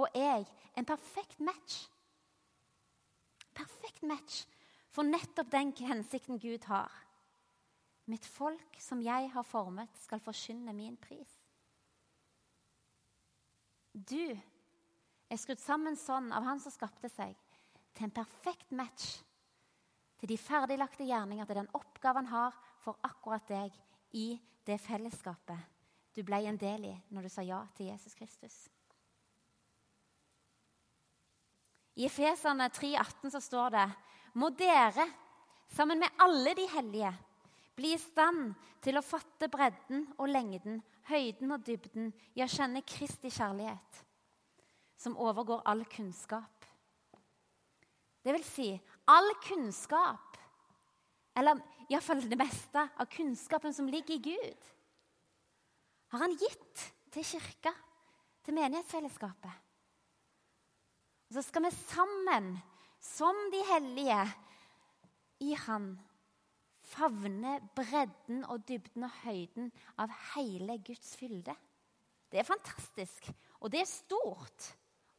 og 0.02 0.18
jeg 0.18 0.48
en 0.74 0.90
perfekt 0.90 1.40
match. 1.46 1.84
Perfekt 3.54 4.02
match 4.10 4.42
for 4.90 5.06
nettopp 5.06 5.52
den 5.54 5.70
hensikten 5.78 6.42
Gud 6.42 6.66
har. 6.66 6.90
Mitt 8.12 8.26
folk 8.28 8.80
som 8.84 9.02
jeg 9.02 9.30
har 9.32 9.46
formet, 9.48 9.92
skal 10.04 10.22
forkynne 10.24 10.74
min 10.76 10.98
pris. 11.00 11.30
Du 13.94 14.34
er 14.34 15.40
skrudd 15.40 15.62
sammen 15.62 15.96
sånn 16.00 16.32
av 16.36 16.44
Han 16.44 16.60
som 16.60 16.74
skapte 16.74 17.10
seg, 17.14 17.38
til 17.94 18.08
en 18.08 18.16
perfekt 18.16 18.74
match 18.74 19.22
til 20.20 20.32
de 20.32 20.40
ferdiglagte 20.40 21.06
gjerninger, 21.06 21.46
til 21.46 21.62
den 21.62 21.72
oppgaven 21.78 22.28
han 22.32 22.34
har 22.34 22.60
for 22.84 23.00
akkurat 23.06 23.48
deg 23.48 23.76
i 24.18 24.34
det 24.66 24.80
fellesskapet 24.82 25.74
du 26.14 26.22
ble 26.26 26.44
en 26.46 26.60
del 26.60 26.86
i 26.88 26.94
når 27.14 27.26
du 27.26 27.32
sa 27.34 27.44
ja 27.46 27.64
til 27.78 27.90
Jesus 27.90 28.14
Kristus. 28.18 28.56
I 31.98 32.08
Efeserne 32.08 32.70
3,18 32.74 33.34
så 33.34 33.42
står 33.42 33.74
det 33.76 33.88
Må 34.42 34.50
dere, 34.58 35.06
sammen 35.70 36.00
med 36.02 36.22
alle 36.22 36.56
de 36.58 36.66
hellige, 36.70 37.12
bli 37.76 37.94
i 37.96 38.02
stand 38.02 38.54
til 38.84 38.98
å 39.00 39.06
fatte 39.06 39.50
bredden 39.52 40.06
og 40.18 40.30
lengden, 40.30 40.82
høyden 41.10 41.56
og 41.56 41.64
dybden, 41.66 42.12
ja, 42.38 42.48
kjenne 42.48 42.84
Kristi 42.88 43.32
kjærlighet, 43.34 44.04
som 45.00 45.18
overgår 45.20 45.64
all 45.70 45.84
kunnskap. 45.92 46.68
Det 48.24 48.36
vil 48.36 48.46
si 48.48 48.70
all 49.12 49.34
kunnskap, 49.44 50.38
eller 51.36 51.60
iallfall 51.90 52.24
det 52.30 52.40
meste 52.40 52.86
av 52.86 53.10
kunnskapen 53.12 53.74
som 53.76 53.90
ligger 53.90 54.16
i 54.16 54.24
Gud, 54.32 54.70
har 56.14 56.24
han 56.28 56.38
gitt 56.38 56.86
til 57.14 57.26
kirka, 57.26 57.74
til 58.46 58.56
menighetsfellesskapet. 58.56 59.60
Og 61.30 61.38
så 61.40 61.42
skal 61.48 61.66
vi 61.66 61.72
sammen, 61.74 62.54
som 63.02 63.38
de 63.52 63.62
hellige, 63.72 64.22
i 65.44 65.56
Han 65.66 65.98
favne 66.94 67.58
bredden 67.76 68.44
og 68.46 68.64
dybden 68.68 69.08
og 69.08 69.18
høyden 69.24 69.72
av 70.00 70.14
hele 70.34 70.78
Guds 70.86 71.16
fylde. 71.20 71.56
Det 72.32 72.42
er 72.42 72.48
fantastisk, 72.48 73.30
og 73.62 73.72
det 73.74 73.84
er 73.84 73.90
stort, 73.90 74.70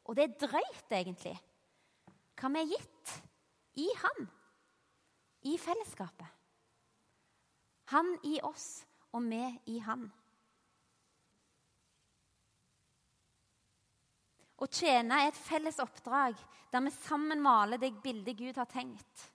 og 0.04 0.16
det 0.16 0.24
er 0.24 0.38
drøyt, 0.46 0.88
egentlig. 0.90 1.36
Hva 2.34 2.50
vi 2.54 2.64
er 2.64 2.72
gitt 2.72 3.14
i 3.84 3.86
Han, 4.02 4.26
i 5.46 5.54
fellesskapet. 5.58 6.26
Han 7.92 8.14
i 8.26 8.38
oss, 8.42 8.84
og 9.14 9.22
vi 9.30 9.42
i 9.76 9.78
Han. 9.86 10.08
Å 14.64 14.66
tjene 14.70 15.20
er 15.20 15.28
et 15.28 15.38
felles 15.38 15.78
oppdrag 15.82 16.38
der 16.72 16.82
vi 16.86 16.92
sammen 16.94 17.42
maler 17.42 17.78
det 17.78 17.92
bildet 18.02 18.38
Gud 18.38 18.58
har 18.58 18.70
tenkt. 18.70 19.28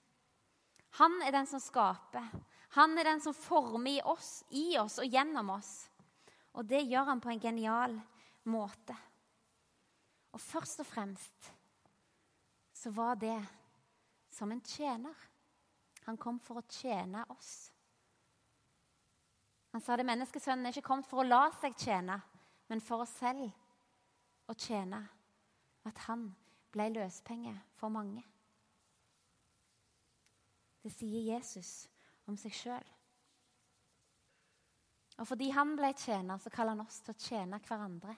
Han 0.98 1.20
er 1.22 1.32
den 1.32 1.46
som 1.46 1.62
skaper. 1.62 2.26
Han 2.74 2.98
er 2.98 3.04
den 3.04 3.20
som 3.22 3.34
former 3.34 3.90
i 3.90 4.02
oss, 4.02 4.44
i 4.50 4.78
oss 4.78 4.98
og 5.02 5.06
gjennom 5.06 5.50
oss. 5.56 5.88
Og 6.58 6.66
det 6.66 6.82
gjør 6.86 7.08
han 7.12 7.22
på 7.22 7.30
en 7.32 7.42
genial 7.42 7.96
måte. 8.50 8.96
Og 10.34 10.40
først 10.40 10.82
og 10.82 10.86
fremst 10.86 11.50
så 12.74 12.90
var 12.94 13.18
det 13.20 13.38
som 14.30 14.52
en 14.52 14.62
tjener. 14.62 15.14
Han 16.06 16.18
kom 16.18 16.38
for 16.42 16.60
å 16.60 16.68
tjene 16.70 17.24
oss. 17.34 17.70
Han 19.70 19.82
sa 19.82 19.96
det 19.96 20.06
menneskesønnen 20.06 20.66
er 20.66 20.74
ikke 20.74 20.88
kommet 20.88 21.06
for 21.06 21.22
å 21.22 21.28
la 21.28 21.44
seg 21.60 21.76
tjene, 21.78 22.16
men 22.70 22.82
for 22.82 23.04
oss 23.04 23.12
selv 23.20 23.50
å 24.50 24.56
tjene. 24.58 25.02
At 25.86 26.06
han 26.08 26.26
ble 26.74 26.88
løspenge 26.96 27.54
for 27.78 27.92
mange. 27.92 28.24
Det 30.80 30.92
sier 30.94 31.34
Jesus 31.34 31.84
om 32.30 32.38
seg 32.40 32.54
sjøl. 32.56 32.88
Og 35.20 35.28
fordi 35.28 35.50
han 35.52 35.74
ble 35.76 35.92
tjener, 35.98 36.40
så 36.40 36.52
kaller 36.52 36.76
han 36.76 36.86
oss 36.86 37.02
til 37.04 37.12
å 37.12 37.20
tjene 37.20 37.60
hverandre. 37.66 38.14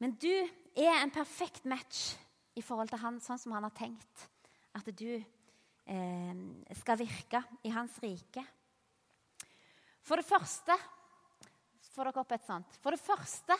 Men 0.00 0.14
du 0.20 0.32
er 0.32 0.98
en 0.98 1.12
perfekt 1.12 1.64
match 1.68 2.14
i 2.56 2.64
forhold 2.64 2.92
til 2.92 3.00
han, 3.00 3.20
sånn 3.20 3.40
som 3.40 3.54
han 3.56 3.64
har 3.64 3.76
tenkt 3.76 4.26
at 4.76 4.88
du 4.96 5.12
eh, 5.16 6.40
skal 6.80 7.00
virke 7.00 7.40
i 7.64 7.72
hans 7.72 7.96
rike. 8.04 8.44
For 10.04 10.20
det 10.20 10.28
første 10.28 10.76
får 11.92 12.10
dere 12.10 12.22
opp 12.22 12.34
et 12.36 12.48
sånt. 12.48 12.76
For 12.80 12.92
det 12.92 13.00
første 13.00 13.56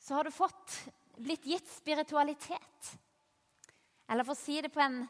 så 0.00 0.16
har 0.16 0.24
du 0.28 0.32
fått, 0.32 0.78
blitt 1.20 1.44
gitt 1.48 1.68
spiritualitet. 1.68 2.92
Eller 4.08 4.26
for 4.26 4.36
å 4.36 4.38
si 4.38 4.60
det 4.62 4.72
på 4.74 4.82
en 4.82 5.02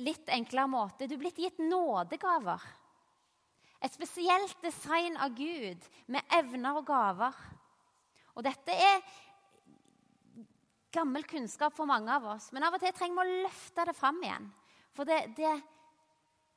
litt 0.00 0.28
enklere 0.32 0.70
måte 0.72 1.08
du 1.08 1.16
er 1.16 1.20
blitt 1.20 1.40
gitt 1.40 1.60
nådegaver. 1.60 2.62
Et 3.82 3.92
spesielt 3.92 4.56
design 4.62 5.16
av 5.18 5.34
Gud 5.34 5.82
med 6.06 6.36
evner 6.38 6.78
og 6.78 6.86
gaver. 6.86 7.36
Og 8.36 8.44
dette 8.46 8.76
er 8.76 9.02
gammel 10.92 11.24
kunnskap 11.26 11.74
for 11.74 11.88
mange 11.88 12.12
av 12.12 12.28
oss, 12.34 12.50
men 12.52 12.64
av 12.66 12.76
og 12.76 12.82
til 12.82 12.92
trenger 12.94 13.16
vi 13.16 13.24
å 13.24 13.42
løfte 13.46 13.86
det 13.88 13.96
fram 13.96 14.20
igjen. 14.22 14.48
For 14.92 15.08
det, 15.08 15.18
det 15.36 15.52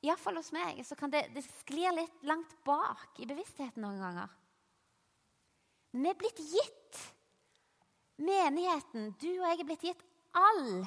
Iallfall 0.06 0.38
hos 0.38 0.52
meg 0.54 0.82
så 0.86 0.98
kan 1.00 1.10
det, 1.10 1.24
det 1.34 1.42
sklir 1.64 1.96
litt 1.96 2.26
langt 2.28 2.52
bak 2.68 3.18
i 3.24 3.28
bevisstheten 3.30 3.82
noen 3.82 4.04
ganger. 4.04 4.34
Vi 5.96 6.12
er 6.12 6.20
blitt 6.20 6.42
gitt 6.44 7.00
menigheten, 8.22 9.14
du 9.20 9.32
og 9.32 9.48
jeg 9.48 9.62
er 9.64 9.68
blitt 9.70 9.88
gitt 9.88 10.04
all 10.36 10.84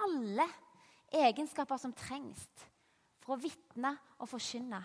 alle 0.00 0.48
egenskaper 1.12 1.76
som 1.76 1.92
trengs 1.92 2.44
for 3.22 3.36
å 3.36 3.40
vitne 3.42 3.94
og 4.18 4.30
forkynne 4.30 4.80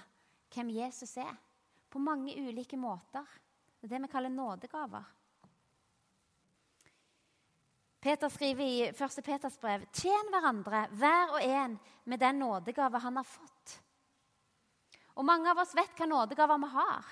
hvem 0.53 0.71
Jesus 0.75 1.17
er. 1.21 1.33
På 1.87 2.01
mange 2.03 2.35
ulike 2.35 2.77
måter. 2.77 3.23
Det 3.79 3.87
er 3.87 3.95
det 3.95 4.01
vi 4.03 4.11
kaller 4.11 4.33
nådegaver. 4.33 5.05
Peter 8.03 8.29
skriver 8.29 8.63
i 8.63 8.81
1. 8.89 9.21
Peters 9.25 9.57
brev.: 9.59 9.85
Tjen 9.91 10.29
hverandre, 10.31 10.85
hver 10.91 11.33
og 11.33 11.41
en, 11.41 11.79
med 12.05 12.19
den 12.19 12.39
nådegave 12.39 12.99
han 13.03 13.17
har 13.17 13.25
fått. 13.27 13.77
Og 15.17 15.25
Mange 15.25 15.49
av 15.49 15.57
oss 15.63 15.73
vet 15.75 15.95
hva 15.97 16.05
nådegaver 16.05 16.61
vi 16.61 16.69
har, 16.75 17.07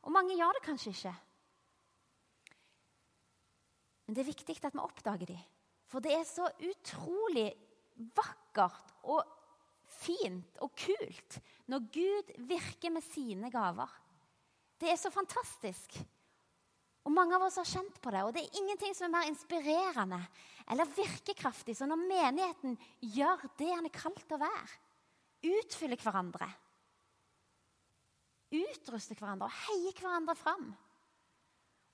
og 0.00 0.12
mange 0.12 0.36
gjør 0.38 0.56
det 0.56 0.64
kanskje 0.64 0.94
ikke. 0.94 1.14
Men 4.06 4.16
det 4.16 4.22
er 4.22 4.30
viktig 4.30 4.56
at 4.64 4.74
vi 4.74 4.80
oppdager 4.80 5.28
dem. 5.28 5.42
For 5.90 6.02
det 6.04 6.14
er 6.14 6.26
så 6.28 6.46
utrolig 6.62 7.48
vakkert 8.16 8.94
og 9.10 9.24
fint 9.90 10.60
og 10.62 10.72
kult 10.78 11.40
når 11.70 11.90
Gud 11.92 12.32
virker 12.48 12.94
med 12.94 13.04
sine 13.04 13.50
gaver. 13.52 13.90
Det 14.80 14.88
er 14.90 14.98
så 14.98 15.10
fantastisk. 15.12 15.98
Og 17.04 17.12
Mange 17.12 17.36
av 17.36 17.46
oss 17.46 17.58
har 17.60 17.68
kjent 17.68 17.98
på 18.02 18.12
det. 18.12 18.22
og 18.24 18.32
Det 18.34 18.44
er 18.44 18.60
ingenting 18.60 18.94
som 18.94 19.08
er 19.08 19.16
mer 19.18 19.30
inspirerende 19.30 20.20
eller 20.70 20.94
virkekraftig 20.94 21.74
som 21.76 21.90
når 21.90 22.02
menigheten 22.04 22.76
gjør 23.00 23.46
det 23.58 23.70
han 23.72 23.88
er 23.88 23.94
kalt 23.94 24.34
å 24.36 24.40
være. 24.40 24.76
Utfyller 25.50 26.00
hverandre. 26.00 26.48
Utruster 28.50 29.18
hverandre 29.18 29.48
og 29.48 29.58
heier 29.64 29.96
hverandre 29.96 30.36
fram. 30.38 30.70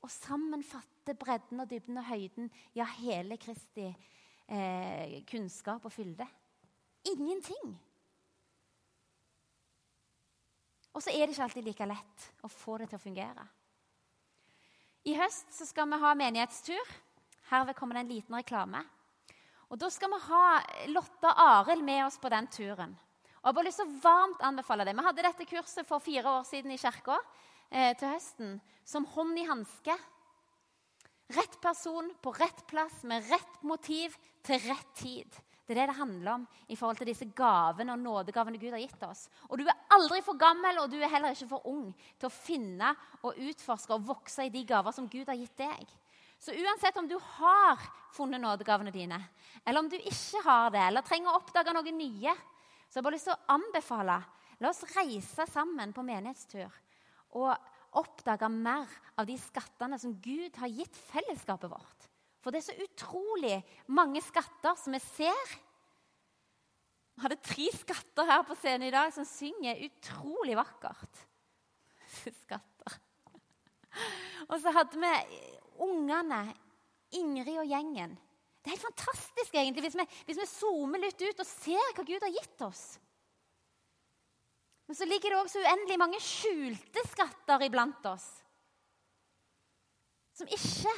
Og 0.04 0.12
sammenfatte 0.12 1.16
bredden 1.18 1.62
og 1.62 1.70
dybden 1.70 1.98
og 1.98 2.08
høyden, 2.08 2.50
ja, 2.76 2.86
hele 2.98 3.38
Kristi 3.40 3.86
eh, 3.88 5.22
kunnskap 5.30 5.84
og 5.84 5.92
fylde. 5.92 6.26
Ingenting. 7.06 7.76
Og 10.96 11.02
så 11.04 11.12
er 11.12 11.26
det 11.26 11.34
ikke 11.34 11.44
alltid 11.44 11.66
like 11.66 11.88
lett 11.88 12.28
å 12.46 12.48
få 12.48 12.78
det 12.80 12.90
til 12.90 12.98
å 12.98 13.02
fungere. 13.02 13.46
I 15.06 15.14
høst 15.14 15.52
skal 15.68 15.88
vi 15.90 15.98
ha 16.02 16.12
menighetstur. 16.18 16.94
Herved 17.50 17.76
kommer 17.78 17.98
det 17.98 18.06
en 18.06 18.14
liten 18.14 18.38
reklame. 18.38 18.80
Og 19.70 19.78
Da 19.78 19.90
skal 19.90 20.10
vi 20.10 20.22
ha 20.28 20.44
Lotta 20.94 21.34
Arild 21.42 21.84
med 21.84 22.04
oss 22.06 22.18
på 22.18 22.30
den 22.30 22.46
turen. 22.46 22.94
Og 22.94 23.44
Jeg 23.44 23.52
har 23.52 23.54
bare 23.54 23.66
lyst 23.68 23.78
til 23.82 23.86
å 23.90 24.00
varmt 24.02 24.42
anbefale 24.42 24.86
det. 24.86 24.94
Vi 24.96 25.04
hadde 25.06 25.22
dette 25.22 25.46
kurset 25.46 25.86
for 25.86 26.02
fire 26.02 26.38
år 26.40 26.46
siden 26.48 26.72
i 26.74 26.78
kirka 26.80 27.18
eh, 27.70 27.94
til 27.99 28.12
høsten. 28.12 28.61
Som 28.87 29.08
hånd 29.14 29.38
i 29.38 29.46
hanske. 29.49 29.96
Rett 31.35 31.58
person 31.61 32.12
på 32.23 32.32
rett 32.38 32.62
plass 32.70 33.02
med 33.02 33.26
rett 33.30 33.62
motiv 33.66 34.14
til 34.46 34.62
rett 34.68 34.94
tid. 34.94 35.42
Det 35.66 35.75
er 35.75 35.80
det 35.80 35.87
det 35.90 35.99
handler 35.99 36.30
om 36.37 36.44
i 36.70 36.76
forhold 36.78 37.00
til 37.00 37.08
disse 37.11 37.26
gavene 37.35 37.96
og 37.96 37.99
nådegavene 37.99 38.61
Gud 38.62 38.70
har 38.70 38.78
gitt 38.78 39.02
oss. 39.02 39.25
Og 39.50 39.58
Du 39.58 39.66
er 39.66 39.80
aldri 39.90 40.20
for 40.23 40.38
gammel 40.38 40.78
og 40.78 40.92
du 40.92 41.00
er 41.00 41.11
heller 41.11 41.35
ikke 41.35 41.50
for 41.50 41.66
ung 41.66 41.88
til 42.14 42.28
å 42.28 42.35
finne 42.35 42.92
og 43.26 43.35
utforske 43.35 43.96
og 43.96 44.06
vokse 44.06 44.46
i 44.46 44.52
de 44.54 44.62
gaver 44.68 44.94
som 44.94 45.08
Gud 45.11 45.26
har 45.26 45.40
gitt 45.40 45.58
deg. 45.58 45.90
Så 46.38 46.54
uansett 46.54 46.96
om 47.00 47.08
du 47.11 47.16
har 47.18 47.82
funnet 48.14 48.40
nådegavene 48.40 48.92
dine, 48.94 49.18
eller 49.64 49.80
om 49.80 49.88
du 49.90 49.96
ikke 49.96 50.42
har 50.44 50.70
det, 50.70 50.82
eller 50.85 51.02
trenger 51.02 51.32
å 51.32 51.40
oppdage 51.40 51.73
noe 51.75 51.94
nye, 51.96 52.35
så 52.87 52.99
har 52.99 53.00
jeg 53.00 53.06
bare 53.08 53.16
lyst 53.16 53.26
til 53.30 53.35
å 53.35 53.54
anbefale 53.56 54.18
la 54.61 54.70
oss 54.70 54.85
reise 54.94 55.46
sammen 55.50 55.92
på 55.96 56.04
menighetstur 56.06 56.68
og 57.36 57.52
oppdage 57.96 58.48
mer 58.52 58.90
av 59.16 59.28
de 59.28 59.36
skattene 59.40 59.98
som 60.00 60.16
Gud 60.22 60.56
har 60.60 60.72
gitt 60.72 60.96
fellesskapet 61.10 61.70
vårt. 61.72 62.08
For 62.42 62.54
det 62.54 62.60
er 62.60 62.66
så 62.68 62.84
utrolig 62.84 63.56
mange 63.90 64.20
skatter 64.22 64.76
som 64.78 64.94
vi 64.94 65.00
ser. 65.02 65.54
Vi 67.16 67.24
hadde 67.24 67.40
tre 67.42 67.70
skatter 67.74 68.28
her 68.28 68.44
på 68.46 68.56
scenen 68.60 68.86
i 68.86 68.94
dag 68.94 69.10
som 69.14 69.26
synger 69.26 69.80
utrolig 69.88 70.56
vakkert. 70.58 71.24
Skatter. 72.44 73.00
Og 74.46 74.60
så 74.60 74.72
hadde 74.76 75.00
vi 75.00 75.40
ungene, 75.82 76.44
Ingrid 77.16 77.56
og 77.62 77.68
gjengen. 77.70 78.16
Det 78.60 78.72
er 78.72 78.74
helt 78.74 78.86
fantastisk 78.88 79.54
egentlig, 79.54 79.84
hvis 79.86 79.96
vi, 79.96 80.04
hvis 80.26 80.40
vi 80.42 80.46
zoomer 80.50 81.00
litt 81.00 81.20
ut 81.22 81.42
og 81.42 81.46
ser 81.48 81.92
hva 81.94 82.04
Gud 82.04 82.24
har 82.26 82.34
gitt 82.34 82.64
oss. 82.66 82.84
Men 84.86 84.98
så 84.98 85.06
ligger 85.08 85.32
det 85.32 85.38
også 85.40 85.62
uendelig 85.64 85.98
mange 85.98 86.22
skjulte 86.22 87.02
skatter 87.10 87.66
iblant 87.66 88.06
oss. 88.06 88.26
Som 90.36 90.50
ikke 90.52 90.92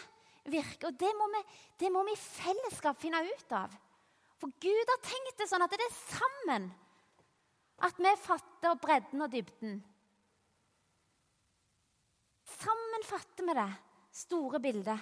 virker. 0.50 0.90
Og 0.90 0.98
det 1.00 1.12
må, 1.16 1.28
vi, 1.32 1.42
det 1.80 1.92
må 1.94 2.02
vi 2.08 2.16
i 2.16 2.20
fellesskap 2.20 2.98
finne 3.00 3.22
ut 3.24 3.54
av. 3.56 3.72
For 4.38 4.52
Gud 4.62 4.92
har 4.92 5.00
tenkt 5.02 5.40
det 5.40 5.48
sånn 5.50 5.64
at 5.64 5.72
det 5.72 5.82
er 5.82 5.96
sammen 6.12 6.68
at 7.86 8.00
vi 8.02 8.12
fatter 8.18 8.78
bredden 8.82 9.22
og 9.22 9.30
dybden. 9.32 9.78
Sammen 12.58 13.04
fatter 13.06 13.46
vi 13.46 13.54
det 13.58 13.68
store 14.18 14.60
bildet. 14.62 14.98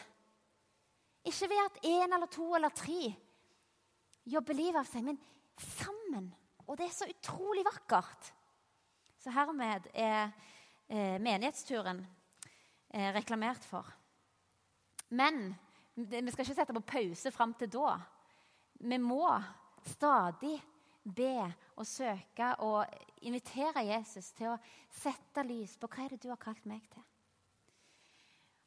Ikke 1.26 1.48
ved 1.50 1.62
at 1.62 1.78
én 1.88 2.14
eller 2.14 2.30
to 2.30 2.46
eller 2.54 2.74
tre 2.76 3.10
jobber 4.26 4.58
livet 4.58 4.80
av 4.82 4.88
seg, 4.88 5.06
men 5.06 5.18
sammen. 5.56 6.28
Og 6.66 6.76
det 6.78 6.88
er 6.88 6.94
så 6.94 7.08
utrolig 7.08 7.64
vakkert. 7.66 8.32
Så 9.26 9.32
hermed 9.34 9.88
er 9.90 10.28
eh, 10.86 11.16
menighetsturen 11.18 11.98
eh, 12.94 13.08
reklamert 13.10 13.64
for. 13.66 13.88
Men 15.10 15.48
vi 15.96 16.30
skal 16.30 16.44
ikke 16.44 16.54
sette 16.54 16.76
på 16.76 16.82
pause 16.86 17.32
fram 17.34 17.56
til 17.58 17.72
da. 17.74 17.96
Vi 18.86 18.98
må 19.02 19.26
stadig 19.82 20.60
be 21.02 21.40
og 21.74 21.88
søke 21.90 22.52
og 22.62 22.86
invitere 23.26 23.82
Jesus 23.88 24.28
til 24.38 24.52
å 24.52 24.60
sette 24.94 25.42
lys 25.48 25.74
på 25.74 25.90
hva 25.90 26.04
er 26.04 26.14
det 26.14 26.20
du 26.22 26.28
har 26.30 26.38
kalt 26.44 26.62
meg 26.70 26.84
til. 26.92 27.02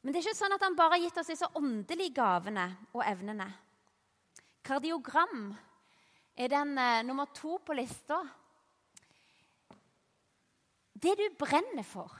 Men 0.02 0.12
det 0.12 0.20
er 0.20 0.28
ikke 0.28 0.42
sånn 0.42 0.58
at 0.58 0.66
han 0.66 0.76
bare 0.76 0.98
har 0.98 1.06
gitt 1.06 1.22
oss 1.22 1.32
disse 1.32 1.48
åndelige 1.56 2.18
gavene 2.20 2.66
og 2.92 3.00
evnene. 3.06 3.48
Kardiogram 4.60 5.54
er 6.36 6.52
den 6.52 6.76
eh, 6.76 7.00
nummer 7.08 7.32
to 7.32 7.56
på 7.64 7.80
lista. 7.80 8.20
Det 11.00 11.16
du 11.16 11.26
brenner 11.40 11.86
for, 11.86 12.12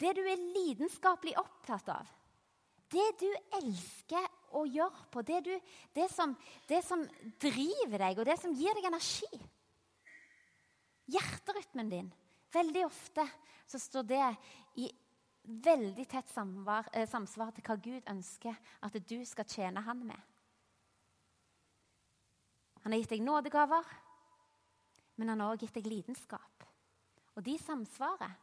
det 0.00 0.14
du 0.16 0.22
er 0.24 0.40
lidenskapelig 0.54 1.34
opptatt 1.40 1.90
av, 1.92 2.08
det 2.92 3.08
du 3.20 3.28
elsker 3.58 4.24
å 4.56 4.64
gjøre 4.68 5.06
på, 5.12 5.22
det, 5.24 5.40
du, 5.46 5.52
det, 5.96 6.08
som, 6.12 6.34
det, 6.68 6.82
som, 6.84 7.04
driver 7.40 8.04
deg, 8.04 8.18
og 8.20 8.28
det 8.28 8.36
som 8.40 8.52
gir 8.56 8.76
deg 8.76 8.88
energi. 8.88 9.30
Hjerterytmen 11.12 11.92
din. 11.92 12.10
Veldig 12.52 12.84
ofte 12.84 13.24
så 13.68 13.80
står 13.80 14.04
det 14.08 14.26
i 14.80 14.90
veldig 15.42 16.04
tett 16.08 16.28
samvar, 16.30 16.88
eh, 16.92 17.08
samsvar 17.08 17.54
til 17.56 17.64
hva 17.66 17.76
Gud 17.80 18.10
ønsker 18.12 18.58
at 18.84 18.98
du 19.08 19.24
skal 19.26 19.48
tjene 19.48 19.80
Han 19.80 20.04
med. 20.06 20.20
Han 22.82 22.92
har 22.92 22.98
gitt 22.98 23.14
deg 23.14 23.22
nådegaver, 23.22 23.88
men 25.16 25.28
han 25.28 25.40
har 25.40 25.54
også 25.54 25.66
gitt 25.66 25.74
deg 25.80 25.86
lidenskap. 25.86 26.66
Og 27.36 27.44
de 27.46 27.56
samsvarer. 27.60 28.34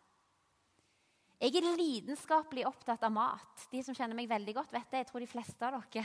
Jeg 1.40 1.56
er 1.56 1.78
lidenskapelig 1.80 2.66
opptatt 2.68 3.04
av 3.08 3.14
mat. 3.16 3.68
De 3.72 3.80
som 3.86 3.96
kjenner 3.96 4.18
meg 4.18 4.28
veldig 4.28 4.58
godt, 4.58 4.74
vet 4.76 4.90
det. 4.92 5.04
Jeg 5.04 5.08
tror 5.12 5.24
de 5.24 5.30
fleste 5.32 5.68
av 5.68 5.78
dere 5.94 6.04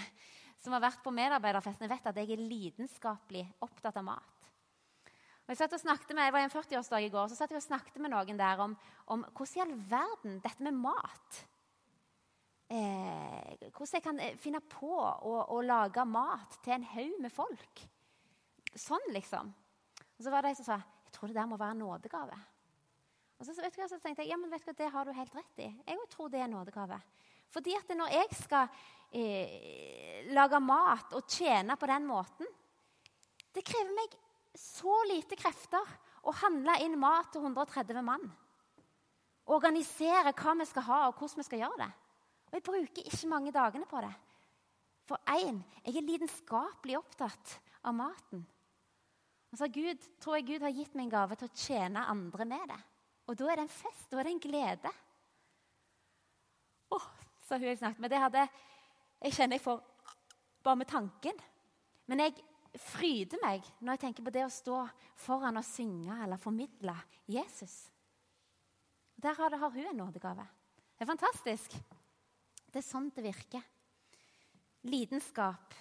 som 0.63 0.73
har 0.77 0.85
vært 0.85 1.03
på 1.05 1.13
medarbeiderfestene, 1.13 1.91
vet 1.91 2.07
at 2.07 2.19
jeg 2.21 2.31
er 2.33 2.43
lidenskapelig 2.45 3.43
opptatt 3.67 3.99
av 3.99 4.07
mat. 4.07 4.47
Og 5.45 5.53
jeg 5.53 5.59
satt 5.61 5.75
og 5.77 5.83
snakket 5.83 6.15
med, 6.15 6.25
jeg 6.25 6.35
var 6.37 6.45
en 6.47 6.55
40-årsdag 6.55 7.05
i 7.05 7.11
går, 7.13 7.27
så 7.29 7.37
satt 7.37 7.53
jeg 7.53 7.61
og 7.61 7.67
snakket 7.67 7.99
med 8.01 8.15
noen 8.15 8.39
der 8.39 8.63
om, 8.65 8.77
om 9.13 9.27
hvordan 9.35 9.59
i 9.59 9.65
all 9.65 9.75
verden 9.91 10.39
dette 10.45 10.65
med 10.65 10.79
mat 10.87 11.43
eh, 12.73 13.69
Hvordan 13.75 13.99
jeg 13.99 14.07
kan 14.07 14.23
eh, 14.25 14.39
finne 14.41 14.63
på 14.65 14.95
å, 14.95 15.35
å 15.53 15.61
lage 15.67 16.07
mat 16.09 16.57
til 16.65 16.79
en 16.79 16.89
haug 16.95 17.21
med 17.21 17.35
folk. 17.35 17.85
Sånn, 18.73 19.05
liksom. 19.13 19.53
Og 20.15 20.25
så 20.25 20.33
var 20.33 20.47
det 20.47 20.55
ei 20.55 20.59
som 20.63 20.71
sa 20.71 20.81
jeg 20.81 21.19
tror 21.19 21.31
det 21.31 21.37
der 21.37 21.51
må 21.51 21.61
være 21.61 21.77
en 21.77 21.85
nådegave. 21.85 22.39
Og 23.39 23.47
så, 23.47 23.55
vet 23.59 23.75
du 23.75 23.81
hva, 23.81 23.89
så 23.91 23.99
tenkte 24.03 24.23
jeg 24.23 24.31
ja, 24.31 24.39
men 24.39 24.53
vet 24.53 24.63
du 24.63 24.71
hva, 24.71 24.77
det 24.79 24.91
har 24.95 25.07
du 25.07 25.17
helt 25.17 25.35
rett 25.37 25.63
i. 25.65 25.71
Jeg 25.89 26.11
tror 26.13 26.31
det 26.33 26.43
er 26.43 26.51
nådegave. 26.51 27.01
Fordi 27.55 27.75
at 27.79 27.91
når 27.97 28.13
jeg 28.15 28.39
skal 28.39 28.71
eh, 29.15 30.31
lage 30.35 30.61
mat 30.63 31.15
og 31.19 31.27
tjene 31.31 31.77
på 31.79 31.87
den 31.87 32.07
måten 32.09 32.49
Det 33.55 33.63
krever 33.63 33.93
meg 33.95 34.17
så 34.59 34.95
lite 35.07 35.37
krefter 35.39 35.93
å 36.27 36.33
handle 36.41 36.75
inn 36.83 36.97
mat 36.99 37.33
til 37.35 37.45
130 37.45 38.01
mann. 38.07 38.25
Organisere 39.55 40.33
hva 40.33 40.55
vi 40.59 40.67
skal 40.67 40.87
ha, 40.89 40.99
og 41.09 41.19
hvordan 41.19 41.43
vi 41.43 41.47
skal 41.47 41.63
gjøre 41.63 41.81
det. 41.83 41.91
Og 42.49 42.57
jeg 42.57 42.65
bruker 42.67 43.11
ikke 43.11 43.31
mange 43.31 43.53
dagene 43.55 43.87
på 43.91 44.03
det. 44.03 44.13
For 45.05 45.21
én, 45.37 45.61
jeg 45.85 45.99
er 46.01 46.07
lidenskapelig 46.07 46.97
opptatt 46.99 47.59
av 47.85 47.95
maten. 47.99 48.45
Og 49.53 49.61
så 49.61 49.69
Gud, 49.71 50.01
tror 50.23 50.39
jeg 50.39 50.49
Gud 50.49 50.65
har 50.67 50.75
gitt 50.75 50.95
meg 50.97 51.07
en 51.07 51.15
gave 51.15 51.39
til 51.39 51.51
å 51.51 51.59
tjene 51.59 52.07
andre 52.11 52.47
med 52.49 52.73
det. 52.73 52.81
Og 53.25 53.39
da 53.39 53.49
er 53.49 53.59
det 53.59 53.65
en 53.67 53.73
fest, 53.73 54.07
da 54.11 54.21
er 54.21 54.29
det 54.29 54.35
en 54.35 54.43
glede. 54.43 54.93
Å, 56.93 56.99
sa 57.47 57.57
hun 57.57 57.69
jeg 57.71 57.81
snakket 57.81 58.05
med. 58.05 58.13
Det 58.13 58.23
hadde 58.27 58.47
Jeg 59.25 59.37
kjenner 59.39 59.57
jeg 59.57 59.65
får 59.65 59.81
bare 60.65 60.81
med 60.81 60.91
tanken. 60.91 61.39
Men 62.11 62.21
jeg 62.21 62.37
fryder 62.81 63.41
meg 63.41 63.65
når 63.81 63.95
jeg 63.95 64.03
tenker 64.03 64.27
på 64.27 64.33
det 64.35 64.45
å 64.45 64.53
stå 64.53 64.83
foran 65.25 65.61
og 65.61 65.67
synge 65.67 66.17
eller 66.25 66.41
formidle 66.41 66.97
Jesus. 67.31 67.87
Der 69.17 69.37
har, 69.39 69.49
det, 69.49 69.61
har 69.63 69.71
hun 69.73 69.87
en 69.89 70.03
nådegave. 70.03 70.45
Det 70.97 71.05
er 71.07 71.09
fantastisk. 71.09 71.77
Det 72.69 72.81
er 72.81 72.85
sånn 72.85 73.09
det 73.15 73.25
virker. 73.25 73.63
Lidenskap 74.91 75.73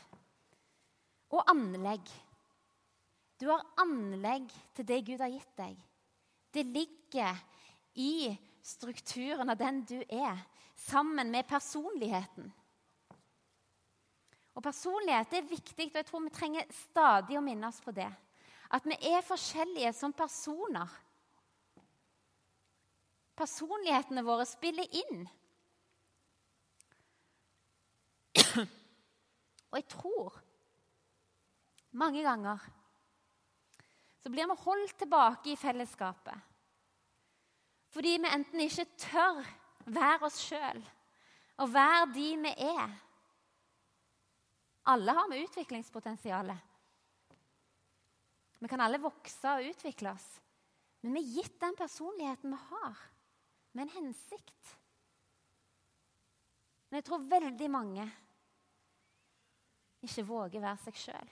og 1.34 1.50
anlegg. 1.52 2.06
Du 3.42 3.50
har 3.50 3.66
anlegg 3.82 4.48
til 4.78 4.88
det 4.88 5.02
Gud 5.10 5.24
har 5.24 5.34
gitt 5.34 5.58
deg. 5.60 5.80
Det 6.54 6.64
ligger 6.64 7.38
i 7.94 8.38
strukturen 8.64 9.50
av 9.50 9.58
den 9.58 9.82
du 9.90 9.98
er, 10.08 10.38
sammen 10.76 11.32
med 11.32 11.48
personligheten. 11.48 12.52
Og 14.54 14.62
Personlighet 14.64 15.34
er 15.34 15.50
viktig, 15.50 15.88
og 15.90 15.98
jeg 15.98 16.06
tror 16.06 16.22
vi 16.28 16.34
trenger 16.34 16.76
stadig 16.84 17.38
å 17.40 17.44
minne 17.46 17.68
oss 17.70 17.82
på 17.82 17.94
det. 17.96 18.10
At 18.74 18.86
vi 18.86 18.98
er 19.10 19.26
forskjellige 19.26 19.94
som 19.98 20.14
personer. 20.14 20.90
Personlighetene 23.38 24.24
våre 24.26 24.46
spiller 24.46 24.86
inn. 25.02 25.26
Og 29.74 29.80
jeg 29.80 29.90
tror 29.90 30.38
mange 31.98 32.22
ganger 32.26 32.62
så 34.24 34.32
blir 34.32 34.48
vi 34.48 34.56
holdt 34.64 34.98
tilbake 34.98 35.52
i 35.52 35.60
fellesskapet. 35.60 36.52
Fordi 37.92 38.18
vi 38.24 38.30
enten 38.32 38.62
ikke 38.64 38.86
tør 38.98 39.42
være 39.86 40.30
oss 40.30 40.40
sjøl 40.48 40.80
og 41.62 41.74
være 41.74 42.06
de 42.16 42.30
vi 42.42 42.54
er. 42.66 42.94
Alle 44.90 45.16
har 45.16 45.28
vi 45.32 45.44
utviklingspotensial. 45.44 46.54
Vi 48.64 48.72
kan 48.72 48.82
alle 48.82 49.02
vokse 49.04 49.58
og 49.58 49.68
utvikle 49.70 50.16
oss. 50.16 50.26
Men 51.04 51.18
vi 51.18 51.22
er 51.22 51.36
gitt 51.42 51.60
den 51.60 51.76
personligheten 51.76 52.56
vi 52.56 52.60
har, 52.72 53.00
med 53.76 53.84
en 53.86 53.96
hensikt. 53.98 54.74
Men 56.88 57.02
jeg 57.02 57.08
tror 57.10 57.26
veldig 57.28 57.70
mange 57.72 58.08
ikke 60.04 60.26
våger 60.28 60.64
være 60.64 60.80
seg 60.86 61.00
sjøl. 61.00 61.32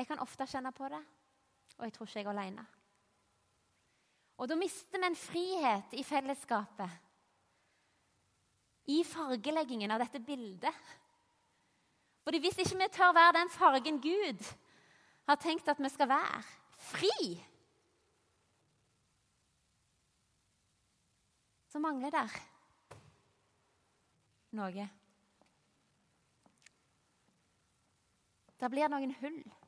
Jeg 0.00 0.08
kan 0.08 0.22
ofte 0.24 0.46
kjenne 0.48 0.70
på 0.72 0.88
det, 0.88 1.00
og 1.76 1.84
jeg 1.84 1.92
tror 1.92 2.08
ikke 2.08 2.18
jeg 2.22 2.24
er 2.24 2.32
alene. 2.32 2.62
Og 4.40 4.48
da 4.48 4.56
mister 4.56 4.96
vi 4.96 5.08
en 5.10 5.18
frihet 5.18 5.92
i 6.00 6.04
fellesskapet. 6.08 6.94
I 8.88 9.02
fargeleggingen 9.04 9.92
av 9.92 10.00
dette 10.00 10.22
bildet. 10.24 10.88
Fordi 12.24 12.40
Hvis 12.40 12.58
ikke 12.64 12.78
vi 12.80 12.88
tør 12.96 13.12
være 13.12 13.36
den 13.36 13.52
fargen 13.52 14.00
Gud 14.00 14.48
har 15.28 15.36
tenkt 15.36 15.68
at 15.68 15.78
vi 15.78 15.88
skal 15.88 16.08
være 16.08 16.42
fri 16.80 17.44
Så 21.70 21.78
mangler 21.78 22.10
der 22.10 22.32
noe. 24.58 24.88
Det 28.60 28.70
blir 28.72 28.90
noen 28.90 29.14
hull. 29.20 29.59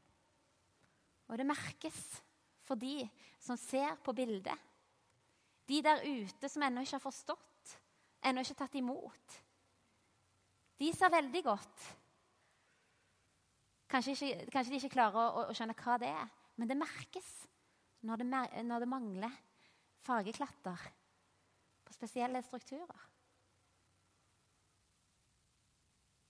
Og 1.32 1.40
det 1.40 1.48
merkes 1.48 1.98
for 2.60 2.76
de 2.76 3.06
som 3.40 3.56
ser 3.56 3.96
på 4.04 4.12
bildet. 4.12 4.68
De 5.68 5.80
der 5.80 6.04
ute 6.04 6.50
som 6.50 6.62
ennå 6.66 6.84
ikke 6.84 6.98
har 6.98 7.04
forstått, 7.06 7.76
ennå 8.28 8.44
ikke 8.44 8.58
tatt 8.58 8.76
imot. 8.76 9.38
De 10.78 10.90
ser 10.92 11.12
veldig 11.14 11.42
godt. 11.46 11.86
Kanskje, 13.92 14.12
ikke, 14.16 14.50
kanskje 14.52 14.72
de 14.72 14.80
ikke 14.80 14.94
klarer 14.94 15.20
å, 15.20 15.46
å, 15.46 15.56
skjønne 15.56 15.76
hva 15.78 15.96
det 16.00 16.10
er, 16.10 16.28
men 16.60 16.68
det 16.68 16.78
merkes 16.80 17.30
når 18.08 18.22
det, 18.22 18.28
når 18.66 18.84
det 18.84 18.90
mangler 18.90 19.40
fargeklatter 20.02 20.84
på 21.86 21.96
spesielle 21.96 22.40
strukturer. 22.44 23.08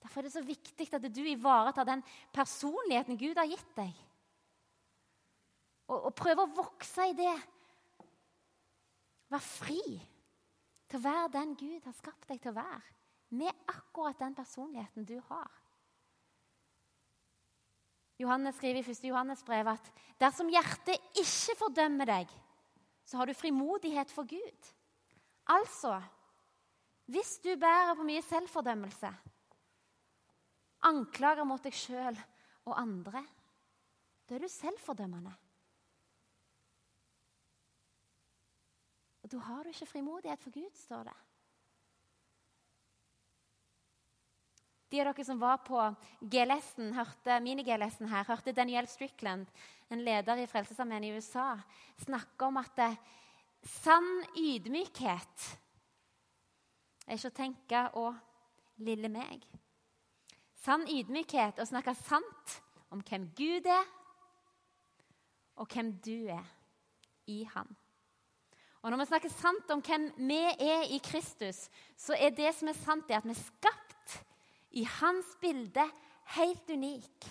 Derfor 0.03 0.19
er 0.19 0.27
det 0.27 0.35
så 0.35 0.43
viktig 0.43 0.89
at 0.93 1.07
du 1.07 1.21
ivaretar 1.23 1.87
den 1.87 2.03
personligheten 2.35 3.17
Gud 3.19 3.39
har 3.39 3.47
gitt 3.47 3.71
deg. 3.77 3.93
Og, 5.91 5.97
og 6.09 6.13
prøve 6.15 6.45
å 6.45 6.53
vokse 6.55 7.09
i 7.11 7.15
det. 7.17 7.35
Vær 9.33 9.43
fri 9.43 9.81
til 10.87 10.99
å 10.99 11.03
være 11.03 11.33
den 11.33 11.55
Gud 11.57 11.87
har 11.87 11.97
skapt 11.97 12.29
deg 12.29 12.41
til 12.41 12.53
å 12.53 12.59
være. 12.59 12.81
Med 13.33 13.65
akkurat 13.71 14.19
den 14.21 14.35
personligheten 14.37 15.07
du 15.09 15.17
har. 15.29 15.49
Johannes 18.21 18.55
skriver 18.59 18.83
i 18.83 18.93
1. 18.93 19.07
Johannes 19.09 19.41
brev 19.43 19.71
at 19.73 19.89
dersom 20.21 20.51
hjertet 20.53 21.01
ikke 21.19 21.57
fordømmer 21.59 22.07
deg, 22.07 22.33
så 23.03 23.19
har 23.19 23.27
du 23.27 23.35
frimodighet 23.35 24.11
for 24.13 24.29
Gud. 24.29 24.69
Altså, 25.49 25.97
hvis 27.11 27.39
du 27.43 27.51
bærer 27.59 27.97
på 27.97 28.05
mye 28.07 28.21
selvfordømmelse, 28.23 29.09
anklager 30.87 31.47
mot 31.47 31.63
deg 31.63 31.75
sjøl 31.75 32.19
og 32.69 32.77
andre, 32.79 33.25
da 34.29 34.37
er 34.37 34.45
du 34.45 34.51
selvfordømmende. 34.51 35.33
Og 39.23 39.31
da 39.31 39.39
har 39.47 39.63
du 39.63 39.71
ikke 39.71 39.87
frimodighet 39.87 40.43
for 40.43 40.51
Gud, 40.51 40.71
står 40.75 41.07
det. 41.07 41.15
De 44.91 44.99
av 45.01 45.07
dere 45.09 45.25
som 45.25 45.39
var 45.41 45.63
på 45.65 45.79
GLS-en, 46.29 46.91
hørte 46.93 47.39
mini-GLS-en 47.41 48.11
her, 48.11 48.27
hørte 48.27 48.53
Daniel 48.53 48.85
Strickland, 48.87 49.47
en 49.89 50.03
leder 50.05 50.43
i 50.43 50.45
Frelsesarmeen 50.45 51.07
i 51.07 51.15
USA, 51.15 51.55
snakke 52.03 52.45
om 52.45 52.59
at 52.61 52.75
det, 52.77 52.91
sann 53.63 54.05
ydmykhet 54.37 55.47
er 57.07 57.17
ikke 57.17 57.31
å 57.31 57.37
tenke 57.37 57.81
'Å, 57.89 58.05
lille 58.85 59.09
meg'. 59.09 59.47
Sann 60.63 60.85
ydmykhet 60.87 61.59
å 61.59 61.65
snakke 61.67 61.95
sant 61.95 62.61
om 62.91 63.01
hvem 63.01 63.31
Gud 63.35 63.65
er, 63.65 63.85
og 65.55 65.67
hvem 65.67 65.91
du 66.05 66.29
er 66.29 66.45
i 67.27 67.43
Han. 67.43 67.75
Og 68.83 68.91
Når 68.91 68.99
vi 68.99 69.05
snakker 69.07 69.31
sant 69.31 69.69
om 69.71 69.81
hvem 69.83 70.09
vi 70.27 70.41
er 70.43 70.89
i 70.91 70.99
Kristus, 71.03 71.69
så 71.95 72.17
er 72.19 72.35
det 72.35 72.49
som 72.55 72.67
er 72.67 72.75
sant, 72.75 73.07
det 73.07 73.15
at 73.15 73.23
vi 73.23 73.31
er 73.31 73.39
skapt 73.39 74.17
i 74.75 74.83
Hans 74.99 75.37
bilde, 75.39 75.85
helt 76.35 76.69
unik. 76.69 77.29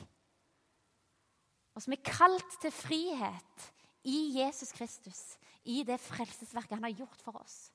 Og 1.76 1.84
som 1.84 1.92
er 1.92 2.04
kalt 2.04 2.56
til 2.60 2.72
frihet 2.72 3.68
i 4.08 4.16
Jesus 4.38 4.72
Kristus, 4.72 5.20
i 5.64 5.82
det 5.84 6.00
frelsesverket 6.00 6.76
han 6.78 6.88
har 6.88 6.96
gjort 7.02 7.20
for 7.20 7.36
oss. 7.40 7.68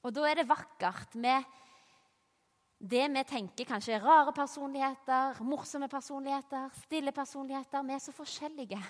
Og 0.00 0.14
da 0.16 0.24
er 0.24 0.40
det 0.40 0.48
vakkert 0.48 1.14
med 1.20 1.44
det 2.80 3.04
vi 3.12 3.26
tenker 3.28 3.68
kanskje 3.68 3.98
er 3.98 4.04
rare 4.04 4.32
personligheter, 4.32 5.42
morsomme 5.44 5.90
personligheter, 5.92 6.72
stille 6.86 7.12
personligheter. 7.12 7.84
Vi 7.84 7.92
er 7.92 8.00
så 8.00 8.16
forskjellige. 8.16 8.80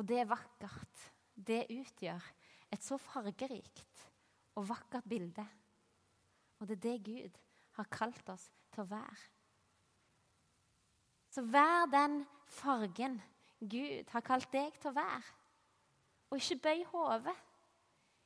Og 0.00 0.06
det 0.08 0.22
er 0.22 0.30
vakkert. 0.30 1.02
Det 1.36 1.66
utgjør 1.72 2.24
et 2.72 2.84
så 2.84 2.96
fargerikt 3.00 4.06
og 4.56 4.68
vakkert 4.70 5.04
bilde. 5.08 5.44
Og 6.60 6.68
det 6.68 6.78
er 6.78 6.84
det 6.86 7.04
Gud 7.04 7.36
har 7.76 7.88
kalt 7.92 8.32
oss 8.32 8.46
til 8.72 8.84
å 8.84 8.88
være. 8.88 9.18
Så 11.30 11.44
vær 11.46 11.84
den 11.92 12.22
fargen 12.48 13.20
Gud 13.60 14.08
har 14.14 14.24
kalt 14.24 14.48
deg 14.52 14.72
til 14.80 14.90
å 14.90 14.96
være. 14.96 15.36
Og 16.30 16.40
ikke 16.40 16.62
bøy 16.64 16.84
hodet. 16.94 17.36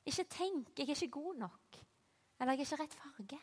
Ikke 0.07 0.25
tenk 0.25 0.79
'jeg 0.79 0.89
er 0.89 0.95
ikke 0.95 1.11
god 1.11 1.35
nok', 1.37 1.81
eller 2.39 2.53
'jeg 2.53 2.61
er 2.61 2.73
ikke 2.73 2.83
rett 2.83 2.95
farge'. 2.95 3.41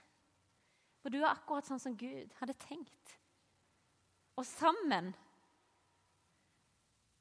For 1.02 1.10
du 1.10 1.18
er 1.18 1.34
akkurat 1.34 1.66
sånn 1.66 1.80
som 1.80 1.98
Gud 1.98 2.34
hadde 2.40 2.54
tenkt. 2.54 3.18
Og 4.36 4.46
sammen 4.46 5.16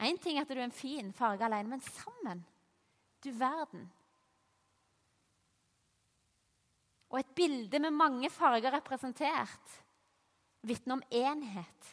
Én 0.00 0.18
ting 0.18 0.38
er 0.38 0.46
at 0.46 0.48
du 0.48 0.56
er 0.56 0.64
en 0.64 0.72
fin 0.72 1.12
farge 1.12 1.44
alene, 1.44 1.68
men 1.68 1.80
sammen 1.80 2.46
Du 3.20 3.30
verden. 3.36 3.84
Og 7.10 7.18
et 7.18 7.34
bilde 7.36 7.78
med 7.78 7.90
mange 7.90 8.30
farger 8.30 8.72
representert 8.72 9.82
vitner 10.62 10.94
om 10.94 11.02
enhet. 11.10 11.90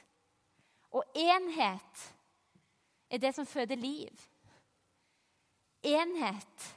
Og 0.91 1.03
enhet 1.15 2.03
er 3.09 3.17
det 3.17 3.33
som 3.35 3.45
føder 3.45 3.75
liv. 3.75 4.27
Enhet 5.83 6.67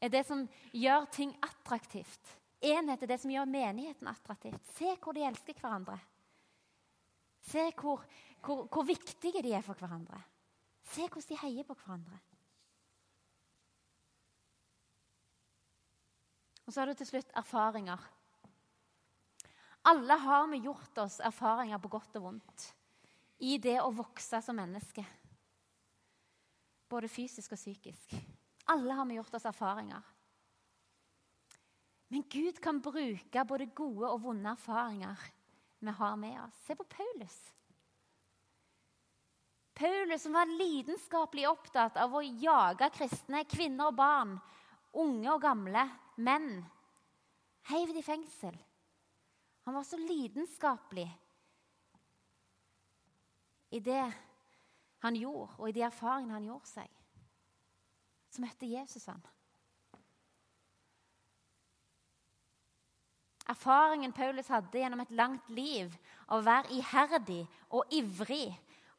er 0.00 0.12
det 0.12 0.26
som 0.26 0.44
gjør 0.72 1.08
ting 1.12 1.32
attraktivt. 1.42 2.36
Enhet 2.60 3.02
er 3.02 3.10
det 3.10 3.20
som 3.22 3.30
gjør 3.30 3.48
menigheten 3.48 4.08
attraktivt. 4.08 4.60
Se 4.76 4.96
hvor 5.00 5.16
de 5.16 5.24
elsker 5.26 5.60
hverandre. 5.60 5.98
Se 7.46 7.70
hvor, 7.80 8.02
hvor, 8.42 8.66
hvor 8.66 8.86
viktige 8.86 9.42
de 9.42 9.52
er 9.54 9.64
for 9.64 9.78
hverandre. 9.78 10.20
Se 10.86 11.06
hvordan 11.06 11.28
de 11.28 11.38
heier 11.42 11.66
på 11.66 11.74
hverandre. 11.74 12.18
Og 16.66 16.72
så 16.72 16.80
har 16.80 16.90
du 16.90 16.98
til 16.98 17.08
slutt 17.08 17.34
erfaringer. 17.38 18.00
Alle 19.86 20.16
har 20.18 20.48
vi 20.50 20.64
gjort 20.64 20.98
oss 20.98 21.20
erfaringer 21.22 21.78
på 21.78 21.90
godt 21.92 22.18
og 22.18 22.24
vondt 22.24 22.64
i 23.46 23.54
det 23.62 23.76
å 23.82 23.92
vokse 23.94 24.40
som 24.42 24.58
menneske. 24.58 25.04
Både 26.90 27.10
fysisk 27.10 27.54
og 27.54 27.60
psykisk. 27.60 28.14
Alle 28.72 28.96
har 28.98 29.06
vi 29.06 29.18
gjort 29.18 29.34
oss 29.38 29.46
erfaringer. 29.46 30.02
Men 32.08 32.24
Gud 32.30 32.58
kan 32.62 32.80
bruke 32.82 33.44
både 33.46 33.70
gode 33.74 34.10
og 34.10 34.22
vonde 34.22 34.50
erfaringer 34.50 35.22
vi 35.78 35.94
har 36.00 36.16
med 36.18 36.38
oss. 36.40 36.58
Se 36.66 36.74
på 36.78 36.86
Paulus. 36.90 37.36
Paulus 39.76 40.22
som 40.22 40.32
var 40.32 40.48
lidenskapelig 40.48 41.44
opptatt 41.50 41.98
av 42.00 42.14
å 42.16 42.22
jage 42.24 42.88
kristne, 42.94 43.42
kvinner 43.44 43.90
og 43.90 43.98
barn, 43.98 44.32
unge 44.96 45.28
og 45.34 45.42
gamle, 45.42 45.82
menn. 46.16 46.62
Heiv 47.68 47.92
de 47.92 48.00
i 48.00 48.06
fengsel. 48.06 48.56
Han 49.66 49.76
var 49.76 49.84
så 49.84 49.98
lidenskapelig 50.00 51.08
i 53.76 53.80
det 53.84 54.04
han 55.02 55.18
gjorde, 55.18 55.52
og 55.58 55.68
i 55.68 55.74
de 55.76 55.82
erfaringene 55.84 56.38
han 56.38 56.46
gjorde 56.48 56.70
seg. 56.70 56.92
Så 58.32 58.44
møtte 58.44 58.70
Jesus 58.70 59.04
han. 59.10 59.20
Erfaringen 63.46 64.14
Paulus 64.16 64.48
hadde 64.50 64.80
gjennom 64.80 65.04
et 65.04 65.12
langt 65.14 65.52
liv 65.52 65.92
av 66.26 66.40
å 66.40 66.46
være 66.46 66.72
iherdig 66.80 67.42
og 67.76 67.92
ivrig 67.94 68.48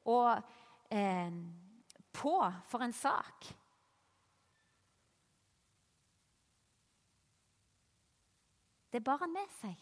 og 0.08 0.54
eh, 0.90 1.32
på 2.14 2.36
for 2.68 2.84
en 2.84 2.94
sak. 2.94 3.48
Det 8.92 9.04
bar 9.04 9.20
han 9.22 9.34
med 9.34 9.50
seg, 9.60 9.76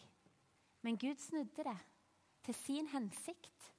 men 0.84 0.98
Gud 0.98 1.20
snudde 1.22 1.64
det 1.64 1.78
til 2.46 2.54
sin 2.58 2.88
hensikt. 2.90 3.70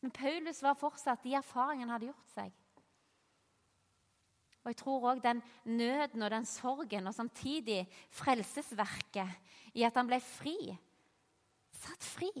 Men 0.00 0.14
Paulus 0.14 0.62
var 0.62 0.78
fortsatt 0.78 1.22
de 1.24 1.34
erfaringene 1.36 1.88
han 1.88 1.96
hadde 1.96 2.10
gjort 2.10 2.32
seg. 2.32 2.56
Og 4.62 4.72
jeg 4.72 4.78
tror 4.82 5.06
òg 5.12 5.22
den 5.24 5.40
nøden 5.64 6.24
og 6.26 6.32
den 6.32 6.46
sorgen 6.48 7.08
og 7.08 7.14
samtidig 7.16 7.84
frelsesverket 8.14 9.74
i 9.78 9.84
at 9.86 9.96
han 9.96 10.08
ble 10.10 10.18
fri, 10.22 10.56
satt 11.78 12.04
fri 12.04 12.32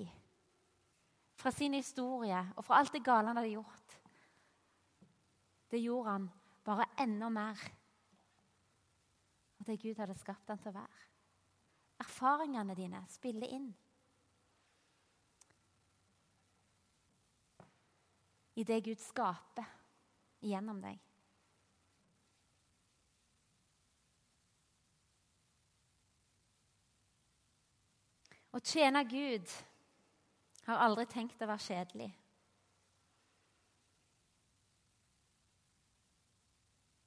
fra 1.38 1.52
sin 1.54 1.76
historie 1.78 2.38
og 2.56 2.64
fra 2.66 2.80
alt 2.80 2.92
det 2.92 3.04
gale 3.06 3.30
han 3.30 3.38
hadde 3.38 3.54
gjort. 3.54 3.98
Det 5.70 5.78
gjorde 5.78 6.10
han 6.10 6.30
bare 6.64 6.88
enda 6.98 7.28
mer 7.30 7.60
av 9.60 9.66
det 9.68 9.76
Gud 9.82 10.00
hadde 10.00 10.16
skapt 10.18 10.50
han 10.50 10.58
til 10.58 10.72
å 10.72 10.78
være. 10.80 11.04
Erfaringene 12.02 12.74
dine 12.78 13.02
spiller 13.10 13.54
inn. 13.54 13.68
I 18.58 18.64
det 18.66 18.80
Gud 18.86 18.98
skaper 19.02 19.66
gjennom 20.42 20.80
deg. 20.82 20.98
Å 28.50 28.58
tjene 28.64 29.04
Gud 29.06 29.52
har 30.74 30.84
aldri 30.84 31.06
tenkt 31.08 31.40
å 31.42 31.48
være 31.48 31.64
kjedelig. 31.64 32.08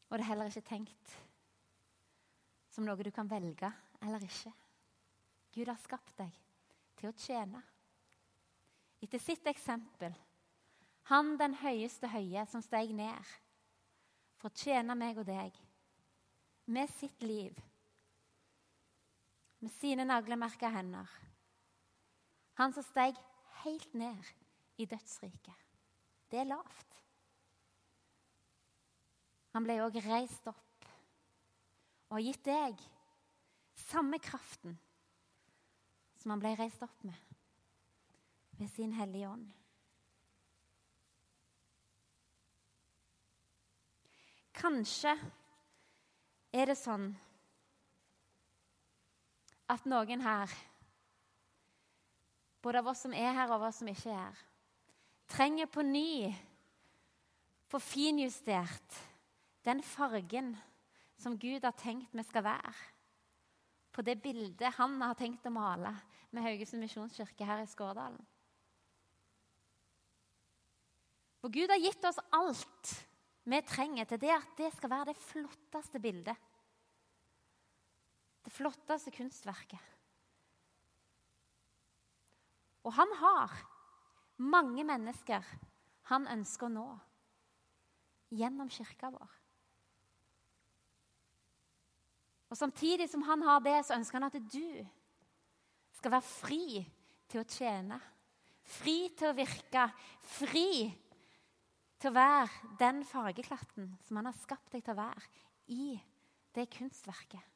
Og 0.10 0.18
det 0.18 0.26
er 0.26 0.30
heller 0.34 0.50
ikke 0.52 0.68
tenkt 0.68 1.14
som 2.72 2.88
noe 2.88 3.04
du 3.04 3.12
kan 3.16 3.30
velge 3.32 3.70
eller 4.02 4.24
ikke. 4.26 4.52
Gud 5.52 5.68
har 5.68 5.80
skapt 5.80 6.18
deg 6.20 6.36
til 7.00 7.12
å 7.12 7.16
tjene. 7.20 7.62
Etter 9.02 9.22
sitt 9.22 9.48
eksempel, 9.50 10.14
han 11.10 11.34
den 11.40 11.56
høyeste 11.62 12.10
høye 12.12 12.44
som 12.50 12.64
steg 12.64 12.94
ned 12.96 13.32
for 14.40 14.52
å 14.52 14.58
tjene 14.58 14.96
meg 14.98 15.20
og 15.22 15.28
deg 15.28 15.56
med 16.72 16.92
sitt 16.94 17.24
liv, 17.26 17.58
med 19.62 19.74
sine 19.80 20.06
naglemerka 20.08 20.70
hender. 20.72 21.10
Han 22.60 22.74
som 22.74 22.86
steg 22.86 23.18
helt 23.64 23.94
ned 23.94 24.32
i 24.78 24.86
dødsriket. 24.86 25.68
Det 26.32 26.40
er 26.40 26.50
lavt. 26.50 26.98
Han 29.52 29.66
ble 29.68 29.82
òg 29.84 29.98
reist 30.06 30.48
opp 30.48 30.88
og 32.12 32.18
har 32.18 32.24
gitt 32.24 32.46
deg 32.48 32.86
samme 33.88 34.20
kraften 34.24 34.78
som 36.22 36.34
han 36.34 36.44
ble 36.44 36.54
reist 36.60 36.84
opp 36.86 37.04
med 37.08 37.18
ved 38.60 38.70
sin 38.70 38.94
Hellige 38.94 39.30
Ånd. 39.30 39.48
Kanskje 44.62 45.16
er 46.54 46.70
det 46.70 46.78
sånn 46.78 47.08
at 49.72 49.88
noen 49.90 50.22
her, 50.22 50.52
både 52.62 52.82
av 52.82 52.92
oss 52.92 53.04
som 53.06 53.14
er 53.18 53.34
her 53.34 53.50
og 53.50 53.58
av 53.60 53.68
oss 53.70 53.82
som 53.82 53.90
ikke 53.90 54.12
er 54.14 54.22
her, 54.22 54.42
trenger 55.32 55.70
på 55.72 55.84
ny 55.86 56.32
få 57.72 57.80
finjustert 57.80 58.98
den 59.64 59.82
fargen 59.86 60.54
som 61.22 61.38
Gud 61.40 61.64
har 61.64 61.76
tenkt 61.78 62.14
vi 62.18 62.26
skal 62.26 62.44
være. 62.44 62.74
På 63.92 64.04
det 64.04 64.18
bildet 64.24 64.76
han 64.78 64.98
har 65.04 65.16
tenkt 65.20 65.46
å 65.48 65.54
male 65.54 65.94
med 66.32 66.44
Haugesund 66.46 66.84
misjonskirke 66.84 67.48
her 67.48 67.64
i 67.64 67.70
Skårdalen. 67.70 68.20
For 71.42 71.54
Gud 71.54 71.72
har 71.74 71.82
gitt 71.82 72.04
oss 72.06 72.22
alt 72.38 72.92
vi 73.50 73.60
trenger 73.66 74.06
til 74.06 74.22
det 74.22 74.34
at 74.36 74.52
det 74.60 74.70
skal 74.76 74.92
være 74.92 75.12
det 75.12 75.24
flotteste 75.24 76.02
bildet. 76.02 76.38
Det 78.46 78.54
flotteste 78.54 79.14
kunstverket. 79.14 79.82
Og 82.86 82.94
han 82.98 83.12
har 83.20 83.54
mange 84.42 84.84
mennesker 84.88 85.46
han 86.10 86.26
ønsker 86.32 86.68
å 86.68 86.74
nå 86.74 86.88
gjennom 88.36 88.72
kirka 88.72 89.12
vår. 89.14 89.38
Og 92.52 92.58
Samtidig 92.60 93.08
som 93.10 93.24
han 93.24 93.44
har 93.48 93.62
det, 93.64 93.78
så 93.88 93.96
ønsker 93.96 94.20
han 94.20 94.28
at 94.28 94.40
du 94.52 94.88
skal 95.96 96.18
være 96.18 96.28
fri 96.28 96.82
til 97.32 97.44
å 97.44 97.48
tjene. 97.48 98.00
Fri 98.68 98.98
til 99.16 99.32
å 99.32 99.38
virke. 99.38 99.86
Fri 100.34 100.90
til 102.02 102.10
å 102.10 102.16
være 102.18 102.74
den 102.82 103.06
fargeklatten 103.08 103.94
som 104.04 104.20
han 104.20 104.28
har 104.28 104.42
skapt 104.42 104.74
deg 104.74 104.84
til 104.84 104.96
å 104.96 105.00
være 105.00 105.24
i 105.72 105.94
det 106.56 106.68
kunstverket. 106.74 107.51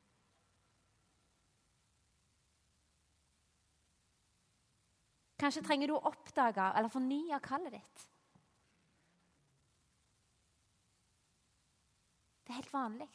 Kanskje 5.39 5.63
trenger 5.65 5.91
du 5.91 5.98
å 5.98 6.06
oppdage 6.08 6.69
eller 6.78 6.91
fornye 6.91 7.39
kallet 7.43 7.76
ditt. 7.76 8.06
Det 12.45 12.54
er 12.54 12.62
helt 12.62 12.74
vanlig. 12.74 13.10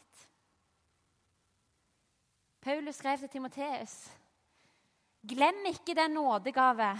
Paulus 2.60 2.98
skrev 3.00 3.22
til 3.22 3.32
Timoteus.: 3.32 3.94
Glem 5.22 5.64
ikke 5.70 5.94
den 5.94 6.14
nådegave 6.16 6.90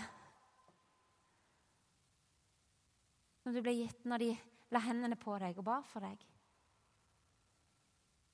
som 3.42 3.52
du 3.52 3.60
ble 3.64 3.74
gitt 3.74 4.04
når 4.04 4.24
de 4.24 4.30
la 4.70 4.82
hendene 4.84 5.16
på 5.20 5.36
deg 5.42 5.58
og 5.58 5.66
ba 5.66 5.80
for 5.84 6.04
deg. 6.04 6.24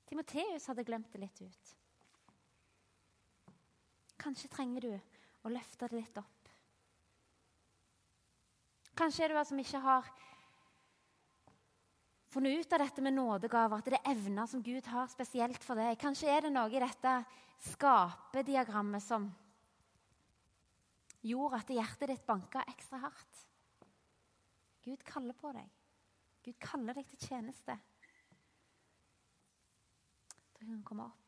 Timoteus 0.06 0.66
hadde 0.70 0.84
glemt 0.86 1.10
det 1.12 1.22
litt 1.22 1.42
ut. 1.42 1.74
Kanskje 4.22 4.50
trenger 4.52 4.86
du 4.86 4.92
å 5.46 5.52
løfte 5.54 5.88
det 5.90 6.02
litt 6.02 6.18
opp. 6.22 6.35
Kanskje 8.96 9.26
er 9.26 9.32
det 9.32 9.42
du 9.42 9.48
som 9.50 9.58
ikke 9.60 9.80
har 9.84 10.06
funnet 12.32 12.60
ut 12.60 12.72
av 12.72 12.82
dette 12.82 13.02
med 13.04 13.16
nådegaver, 13.16 13.80
at 13.80 13.88
det 13.88 13.98
er 13.98 14.12
evner 14.12 14.48
som 14.48 14.62
Gud 14.64 14.88
har 14.92 15.08
spesielt 15.12 15.64
for 15.64 15.78
deg. 15.78 15.98
Kanskje 16.00 16.30
er 16.32 16.46
det 16.46 16.52
noe 16.54 16.72
i 16.72 16.80
dette 16.80 17.16
skapediagrammet 17.72 19.04
som 19.04 19.28
gjorde 21.26 21.60
at 21.60 21.74
hjertet 21.76 22.12
ditt 22.12 22.26
banka 22.28 22.64
ekstra 22.72 23.00
hardt. 23.04 23.44
Gud 24.86 25.04
kaller 25.04 25.36
på 25.36 25.52
deg. 25.56 25.68
Gud 26.46 26.58
kaller 26.62 26.96
deg 26.96 27.08
til 27.10 27.28
tjeneste. 27.28 27.76
Da 30.56 30.64
kan 30.64 30.84
komme 30.86 31.08
opp. 31.08 31.22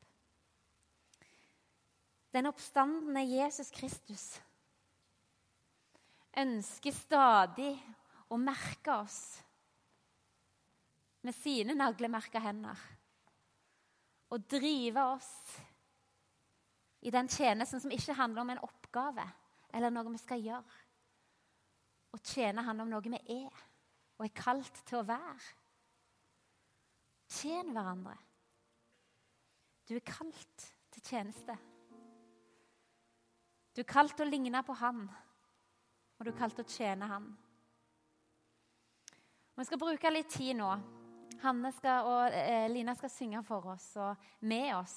Den 2.33 2.49
oppstandende 2.49 3.25
Jesus 3.25 3.73
Kristus 3.75 4.37
ønsker 6.37 6.95
stadig 6.95 7.73
å 8.29 8.37
merke 8.41 8.95
oss 9.01 9.21
med 11.25 11.35
sine 11.37 11.75
naglemerka 11.77 12.41
hender. 12.43 12.79
Og 14.29 14.45
drive 14.51 15.05
oss 15.15 15.33
i 17.01 17.13
den 17.15 17.31
tjenesten 17.33 17.81
som 17.81 17.93
ikke 17.95 18.17
handler 18.19 18.45
om 18.45 18.53
en 18.53 18.65
oppgave 18.67 19.25
eller 19.73 19.93
noe 19.93 20.13
vi 20.13 20.21
skal 20.21 20.45
gjøre. 20.45 20.85
Å 22.13 22.21
tjene 22.25 22.65
handler 22.65 22.87
om 22.87 22.93
noe 22.93 23.05
vi 23.05 23.43
er 23.45 23.65
og 24.19 24.27
er 24.27 24.35
kalt 24.35 24.83
til 24.89 25.01
å 25.01 25.07
være. 25.07 25.55
Tjen 27.29 27.71
hverandre. 27.77 28.17
Du 29.89 29.95
er 29.97 30.05
kalt 30.05 30.65
til 30.93 31.05
tjeneste. 31.05 31.55
Du 33.77 33.83
er 33.85 33.89
kalt 33.89 34.17
til 34.17 34.27
å 34.27 34.33
ligne 34.33 34.63
på 34.67 34.75
Han, 34.81 35.05
og 36.19 36.27
du 36.27 36.33
er 36.33 36.39
kalt 36.39 36.59
til 36.59 36.67
å 36.67 36.73
tjene 36.75 37.09
Han. 37.11 37.29
Vi 39.59 39.67
skal 39.67 39.81
bruke 39.81 40.11
litt 40.11 40.31
tid 40.31 40.59
nå. 40.59 40.71
Hanne 41.43 41.71
skal, 41.75 42.07
og 42.07 42.35
eh, 42.35 42.67
Lina 42.71 42.95
skal 42.99 43.11
synge 43.11 43.43
for 43.47 43.71
oss 43.75 43.93
og 43.99 44.29
med 44.47 44.73
oss. 44.75 44.97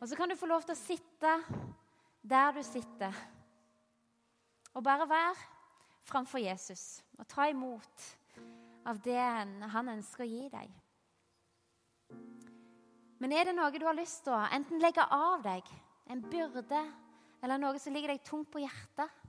Og 0.00 0.08
så 0.08 0.16
kan 0.16 0.28
du 0.28 0.36
få 0.36 0.48
lov 0.48 0.64
til 0.64 0.72
å 0.72 0.80
sitte 0.80 1.32
der 2.20 2.52
du 2.56 2.60
sitter, 2.64 3.16
og 4.76 4.84
bare 4.84 5.08
være 5.08 5.48
framfor 6.08 6.40
Jesus 6.40 7.00
og 7.18 7.26
ta 7.28 7.48
imot 7.50 8.04
av 8.88 9.00
det 9.04 9.20
han 9.20 9.92
ønsker 9.92 10.24
å 10.24 10.28
gi 10.28 10.48
deg. 10.52 10.76
Men 13.20 13.34
er 13.36 13.48
det 13.48 13.56
noe 13.56 13.72
du 13.76 13.84
har 13.84 13.96
lyst 13.96 14.24
til 14.24 14.36
å 14.36 14.44
enten 14.48 14.80
legge 14.80 15.04
av 15.04 15.42
deg, 15.44 15.66
en 16.08 16.22
byrde, 16.24 16.84
eller 17.44 17.60
noe 17.60 17.80
som 17.80 17.92
ligger 17.92 18.14
deg 18.14 18.24
tungt 18.24 18.48
på 18.52 18.62
hjertet? 18.62 19.19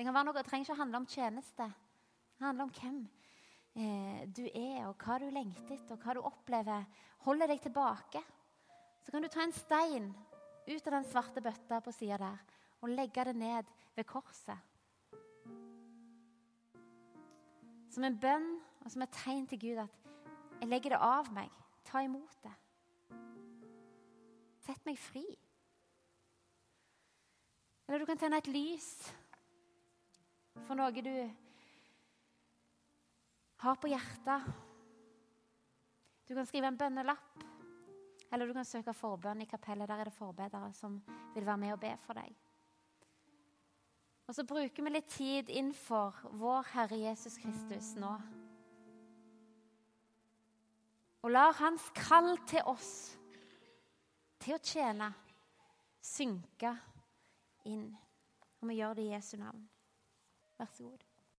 Det 0.00 0.06
kan 0.06 0.14
være 0.16 0.24
noe, 0.30 0.32
det 0.32 0.46
trenger 0.48 0.64
ikke 0.64 0.74
handle 0.78 0.98
om 1.02 1.06
tjeneste. 1.12 1.64
Det 2.38 2.40
handler 2.46 2.64
om 2.64 2.70
hvem 2.72 3.00
eh, 3.76 4.22
du 4.32 4.46
er, 4.46 4.86
og 4.88 4.94
hva 5.04 5.18
du 5.20 5.26
lengter 5.28 5.74
etter, 5.74 5.92
og 5.92 6.00
hva 6.00 6.14
du 6.16 6.20
opplever 6.24 6.86
holder 7.26 7.52
deg 7.52 7.60
tilbake. 7.66 8.22
Så 9.04 9.12
kan 9.12 9.20
du 9.20 9.28
ta 9.28 9.44
en 9.44 9.52
stein 9.52 10.08
ut 10.70 10.88
av 10.88 10.96
den 10.96 11.04
svarte 11.04 11.44
bøtta 11.44 11.82
på 11.84 11.92
sida 11.92 12.16
der 12.24 12.56
og 12.80 12.96
legge 12.96 13.28
det 13.28 13.36
ned 13.42 13.76
ved 13.92 14.08
korset. 14.08 14.56
Som 17.92 18.08
en 18.08 18.18
bønn 18.24 18.50
og 18.80 18.88
som 18.96 19.04
et 19.04 19.16
tegn 19.20 19.44
til 19.52 19.64
Gud 19.68 19.84
at 19.84 20.02
jeg 20.62 20.72
legger 20.72 20.96
det 20.96 21.04
av 21.12 21.28
meg. 21.36 21.52
Ta 21.84 22.06
imot 22.08 22.40
det. 22.48 22.56
Sett 24.64 24.80
meg 24.88 24.96
fri. 24.96 25.28
Eller 27.84 28.00
du 28.00 28.08
kan 28.08 28.16
tenne 28.16 28.40
et 28.40 28.48
lys 28.48 28.94
for 30.66 30.78
noe 30.78 31.04
du 31.04 31.14
har 33.60 33.76
på 33.76 33.90
hjertet. 33.90 34.50
Du 36.28 36.34
kan 36.34 36.46
skrive 36.46 36.70
en 36.70 36.78
bønnelapp, 36.78 37.42
eller 38.30 38.46
du 38.46 38.54
kan 38.54 38.64
søke 38.64 38.94
forbønn 38.94 39.42
i 39.42 39.48
kapellet. 39.50 39.88
Der 39.90 40.00
er 40.00 40.08
det 40.08 40.14
forbedere 40.16 40.72
som 40.72 41.00
vil 41.34 41.46
være 41.46 41.60
med 41.60 41.74
og 41.74 41.80
be 41.82 41.94
for 42.04 42.16
deg. 42.20 42.36
Og 44.30 44.36
så 44.36 44.44
bruker 44.46 44.84
vi 44.86 44.92
litt 44.94 45.08
tid 45.10 45.48
innenfor 45.50 46.20
vår 46.38 46.68
Herre 46.70 47.00
Jesus 47.00 47.34
Kristus 47.42 47.96
nå. 47.98 48.12
Og 51.20 51.34
lar 51.34 51.56
Hans 51.58 51.90
kall 51.98 52.36
til 52.48 52.62
oss, 52.70 52.92
til 54.40 54.54
å 54.54 54.62
tjene, 54.62 55.10
synke 56.00 56.72
inn. 57.68 57.90
Og 58.62 58.70
vi 58.70 58.78
gjør 58.78 58.96
det 58.96 59.08
i 59.08 59.12
Jesu 59.16 59.34
navn. 59.42 59.66
Vær 60.60 60.66
så 60.74 60.84
god. 60.84 61.09